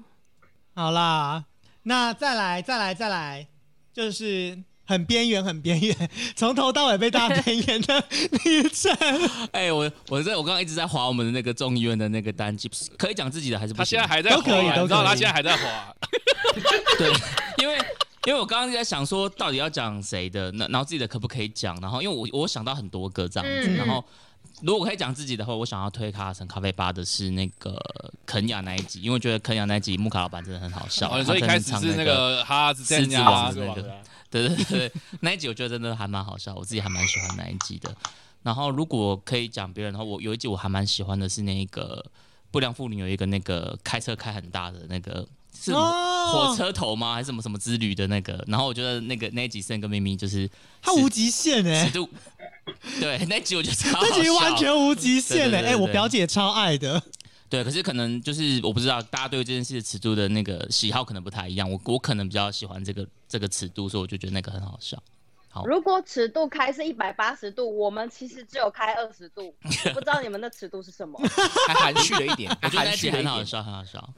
[0.74, 1.44] 好啦，
[1.84, 3.46] 那再来，再来，再来，
[3.94, 8.04] 就是很边缘，很边缘， 从头到尾被大边缘的
[8.44, 8.94] 女生。
[9.52, 13.98] 哎、我我这我刚刚一直在划我们的那个众议院的那个单机，可以讲自己的还是不行？
[13.98, 15.96] 他现在还在都可以，都你知道可以他现在还在滑，
[16.98, 17.10] 对，
[17.56, 17.78] 因为
[18.26, 21.80] 因为我刚刚在想说，到底要讲谁的，那然后自己的可不可以讲？
[21.80, 24.04] 然后因为我我想到很多个这样子，嗯然后
[24.62, 27.80] 如果可以讲自己的话，我想要推卡成咖啡吧的是那个
[28.26, 31.08] 肯雅那一集，因为我觉得肯雅那一集木卡老板真的很好笑。
[31.08, 33.82] 哦，你说一他可能唱开始是那个个哈子狮子呀王的那个，
[34.28, 37.94] 对对对对，那一集我觉得真的还蛮好笑，我自己还蛮喜欢那一集的。
[38.42, 42.04] 然后如果可以讲别人的话，我有一集我还蛮喜欢的是那个
[42.50, 45.26] 不良妇女有一个那个开车开很大的那个
[45.58, 47.14] 是哦火车头吗？
[47.14, 48.44] 还是什么什么之旅的那个？
[48.46, 50.48] 然后我觉得那个那一集森跟咪咪就是
[50.82, 52.08] 他无极限哎、尺度，
[53.00, 57.02] 对 那集我觉得超好这集笑完全无极限哎、哎、我表姐超爱的。
[57.48, 65.00] 对，可是可能就是我不知道大家对这件事的尺度的那个喜好可能不太一样，我我可能比较喜欢这个这个尺度，所以我就觉得那个很好笑。
[65.48, 69.54] 好如果尺度开是一百八十度，我们其实只有开二十度，
[69.86, 71.18] 我不知道你们的尺度是什么。
[71.68, 74.14] 还含蓄了一点，还我觉得那很好笑，很好笑。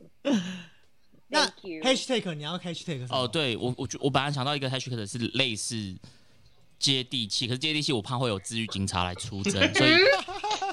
[1.29, 1.47] 那
[1.83, 5.95] hashtag 你要 hashtag 哦，，对我我觉我本来想到一个 hashtag 是类似
[6.79, 9.91] 接地气，可是接地气我怕会有治愈警察来出征， 所以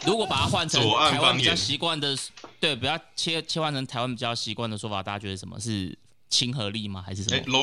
[0.06, 2.16] 如果把它换成台湾比较习惯的，
[2.60, 5.60] 对，不要切切换成台湾比较习惯的说法，大家觉得什么？
[5.60, 5.98] 是
[6.30, 7.02] 亲和力吗？
[7.02, 7.54] 还是什哎么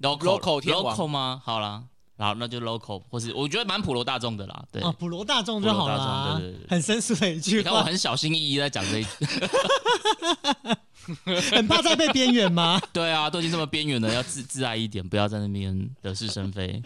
[0.00, 1.40] ，local，local local, local 吗？
[1.44, 1.84] 好啦，
[2.16, 4.82] 然后那就 local，或是我觉得蛮普罗大众的啦，对。
[4.82, 9.10] 啊，普罗大众就好了、很深邃的一句你看我，很小心翼翼在讲这一句，
[11.52, 12.80] 很怕再被边缘吗？
[12.92, 16.82] 对啊，都已经这么边缘了，要自自爱一点，不要在那边惹是生非。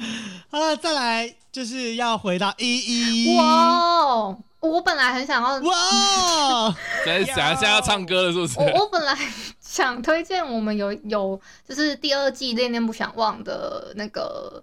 [0.50, 8.58] 好了，再来就是要回到一一，哇哦，我本来很想要，哇， 在想现在要唱歌了，是不是？
[8.58, 9.16] 我我本来
[9.60, 14.62] 想推荐我们有有就是第二季《恋恋不想忘》的那个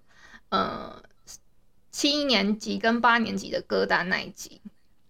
[0.50, 0.94] 呃
[1.92, 4.62] 七年级跟八年级的歌单那一集，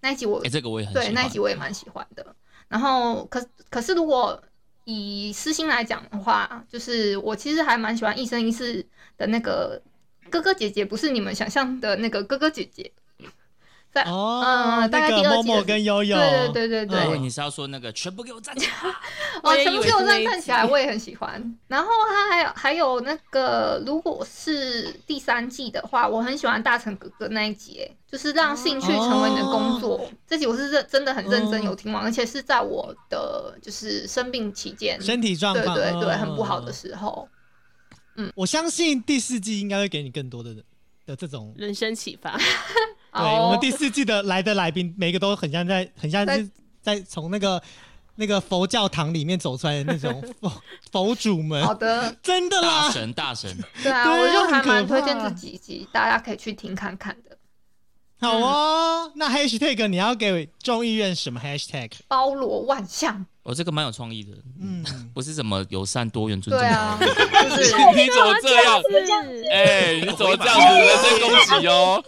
[0.02, 1.12] 那一集我哎、这个我也很喜对。
[1.12, 2.26] 那一集我也蛮喜欢的。
[2.68, 4.42] 然后可可是如果
[4.86, 8.84] 以私心来讲的话，就是我其实还蛮喜欢《一生一世》
[9.18, 9.82] 的那个
[10.30, 12.92] 哥哥姐姐，不是你们想象的那个哥哥姐姐。
[14.04, 18.74] 在哦，嗯，大概那个第二季的默默跟悠悠，对对对对对，你是要说那个全部给我站起来，
[19.42, 21.28] 哦，全部给我这是那一集样看起来，我也很喜欢。
[21.68, 30.10] 然后他还有还有那个，如果是第三季的话，我很喜欢大成哥哥那一集，哎，就是让兴趣成为你的工作。
[30.28, 36.72] 这集我是认真的很认真哦有听完，而且是在我的就是生病期间，身体状况，对对，对很不好的。
[36.72, 37.28] 时候。
[38.20, 40.56] 嗯我相信第四季应该会给你更多的
[41.06, 41.54] 的这种。
[41.56, 42.36] 人生启发，
[43.14, 46.50] 对哦我们第四季的来的来宾，每个都很像在，很像是
[46.82, 47.62] 在从那个
[48.16, 50.52] 那个佛教堂里面走出来的那种佛
[50.92, 51.64] 佛主们。
[51.66, 57.38] 好的，真的大啦，神大神， 对啊，我就还蛮推荐怕这几集，大家可以去听看看的。
[58.20, 59.12] 好哦。
[59.16, 61.92] 那 hashtag 你要给众议院什么 hashtag？
[62.08, 64.84] 包罗万象，我、这个蛮有创意的，嗯，
[65.14, 66.60] 不是什么友善多元尊重。
[66.60, 68.82] 对啊， 就是你怎么这样？
[68.82, 70.80] 是哎，你怎么这样子？
[70.80, 72.04] 人身攻击哦！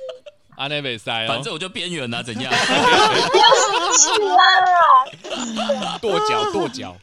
[0.60, 2.54] 阿内北塞哦，反正我就边缘啊，怎样？
[6.02, 6.98] 跺脚跺脚，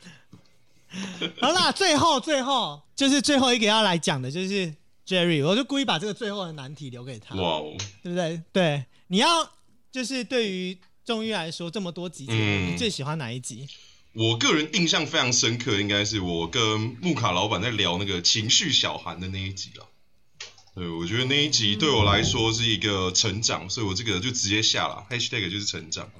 [1.41, 4.75] 好啦，最后最后就是最后一个要来讲的，就是
[5.07, 8.43] Jerry，我就故意把这个最后的难题留给他，哇哦，对不对？
[8.53, 9.51] 对，你要
[9.91, 13.67] 就是对于众议来说这么多集，嗯你最喜欢哪一集？
[14.13, 16.61] 我个人印象非常深刻，应该是我跟
[17.01, 19.86] 木卡老板在聊那个情绪小韩的那一集了。
[20.77, 26.13] 对，我觉得那一集对我来说是一个成长，所以我这个就直接下了 hashtag 就是成长了。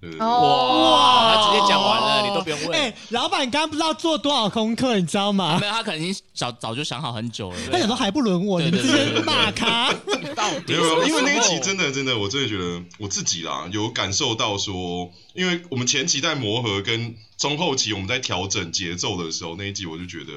[0.00, 2.94] 对对对哦，哇，他直接讲完了，你都不用哎、问。
[3.10, 5.66] 老板刚刚不知道做多少功课，你知道吗没？
[5.66, 7.58] 有，他可能已经早早就想好很久了。
[7.70, 9.92] 他想说还不轮我，对你们这些对对对对骂咖。
[10.34, 20.32] 到底没有没有，因为那一集真的真的，我真的觉得我自己啦有感受到说，因为我们前期在磨合，跟中后期我们在调整节奏的时候，那一集我就觉得，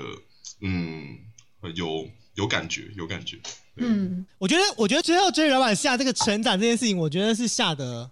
[0.62, 1.18] 嗯，
[1.74, 2.08] 有
[2.38, 3.38] 有感觉，有感觉。
[3.76, 8.10] 嗯，我觉得，我觉得最后 Jerry 老板下这个成长这件事情，我觉得是下的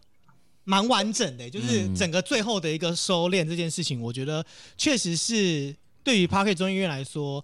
[0.64, 4.46] 蛮完整的，就是嗯整个最后的一个收敛这件事情，我觉得
[4.78, 7.44] 确实是对于 Parket 中医院来说，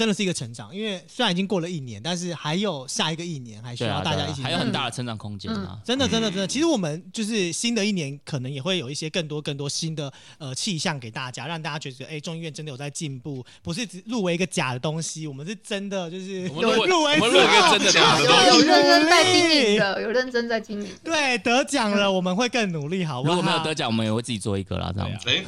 [0.00, 5.78] 真的是一个成长，因为虽然已经过了一年，但是还有下一个一年，还需要大家一起、还有很大的成长空间啊。
[5.84, 20.88] 真的，真的，真的，其实我们就是新的一年，可能也会有一些更多、更多新的呃气象给大家，让大家觉得，哎，众议院真的有在进步，不是只入围一个假的东西，我们是真的就是有入围入围我们入围一个真的假的有东西有认真在经营的，有认真在经营。
[21.04, 23.34] 对，得奖了，我们会更努力，好不好？
[23.34, 25.28] 如果没有得奖，我们也会自己做一个啦，这样子。
[25.28, 25.44] 哎，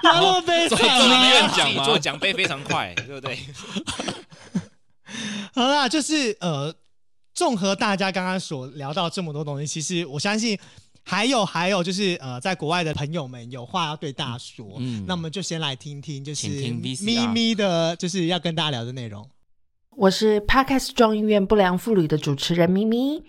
[0.00, 1.52] 不要那么悲做惨众议院啊！
[1.56, 3.38] 奖吗做奖杯非常快，对不对？
[5.54, 6.74] 好啦，就是呃，
[7.34, 10.58] 综合大家刚刚所聊到这么多东西，其实我相信
[11.02, 19.28] 还有还有就是呃，在国外的朋友们有话要对大家说，嗯那我们就先来听听，就是咪咪的，就是要跟大家聊的内容。
[19.90, 23.22] 我是 Podcast 众议院不良妇女的主持人咪咪。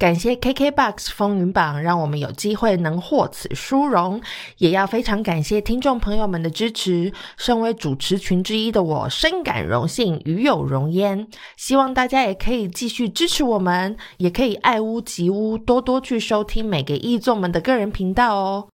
[0.00, 4.18] 感谢 KKBOX 风云榜，让我们有机会能获此殊荣，
[4.56, 7.12] 也要非常感谢听众朋友们的支持。
[7.36, 11.28] 身为主持群之一的我，深感荣幸，与有荣焉。
[11.58, 18.68] 希望大家也可以继续支持我们，也可以爱屋及乌，多多去收听每个艺众们的个人频道哦。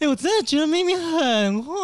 [0.00, 1.74] 哎、我真的觉得咪咪很会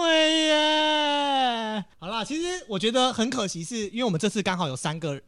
[0.42, 1.82] 耶。
[1.98, 5.18] 好啦，其实我觉得很可惜是，因为我们这次刚好有三个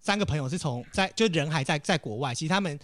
[0.00, 2.78] 三个朋友是从在就人还在在国外，其实他们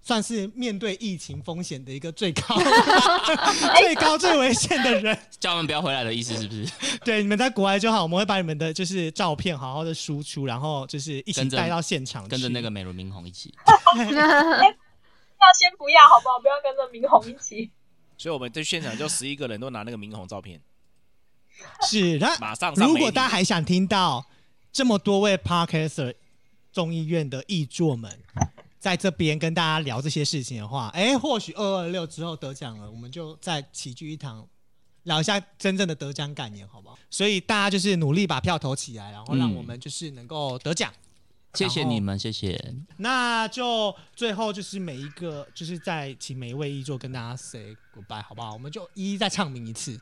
[0.00, 2.56] 算是面对疫情风险的一个最高
[3.80, 5.18] 最高最危险的人。
[5.38, 6.98] 叫他们不要回来的意思是不是？
[7.04, 13.54] 对，你们在国外就好，我们会把你们的就是照片好好的输出，然后就是一起带到现场去，跟着那个美轮明宏一起。
[13.96, 14.04] 要
[15.56, 16.40] 先不要好不好？
[16.40, 17.70] 不要跟着明宏一起。
[18.16, 20.60] 所以我们在现场就十一个人都拿那个明红照片，
[21.82, 24.26] 是，那马上如果大家还想听到
[24.72, 26.14] 这么多位 Podcaster
[26.78, 28.16] 众议院的议座们
[28.78, 34.46] 在这边跟大家聊这些事情的话，哎，或许二二六之后得奖了，我们就再齐聚一堂。
[35.02, 36.96] 聊一下真正的得奖感言，好不好？
[37.10, 40.92] 所以大家就是努力把票投起来，然后让嗯我们就是能够得奖。
[41.54, 42.72] 谢谢你们，谢谢。
[42.98, 48.52] 那就最后就是每一个，就是再请每一位议座跟大家 say goodbye，好不好？
[48.52, 49.98] 我们就一一再唱名一次，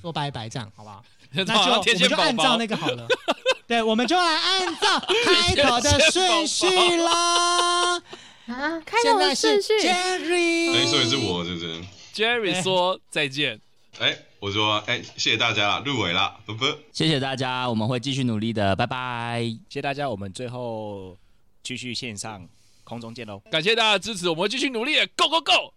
[0.00, 1.04] 说拜拜，这样好不好？
[1.32, 3.06] 那就我天们就按照那个好了。
[3.68, 6.66] 对，我们就来按照开头的顺序
[6.96, 7.96] 啦。
[8.48, 11.80] 啊，开头的顺序，Jerry，哎，所以是我，是不是
[12.14, 13.60] ？Jerry 说再见。
[13.98, 16.78] 哎，我说，哎，谢谢大家啦，入围啦，啵啵。
[16.92, 19.42] 谢谢大家，我们会继续努力的，拜拜。
[19.68, 21.14] 谢谢大家，我们最后
[21.62, 22.48] 继续线上
[22.88, 23.40] 空中见喽。
[23.50, 25.74] 感谢大家的支持，我们会继续努力，Go Go Go！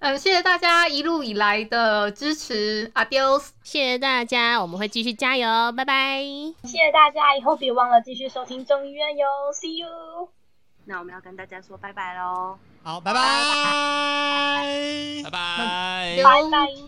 [0.00, 3.48] 嗯，谢谢大家一路以来的支持，Adios。
[3.62, 6.22] 谢谢大家，我们会继续加油，拜拜。
[6.64, 9.88] 谢谢大家，以后别忘了继续收听中医院哟，See you。
[10.84, 12.58] 那我们要跟大家说拜拜喽。
[12.82, 13.20] 好，拜拜，
[15.22, 16.14] 拜拜。
[16.16, 16.82] 留拜拜。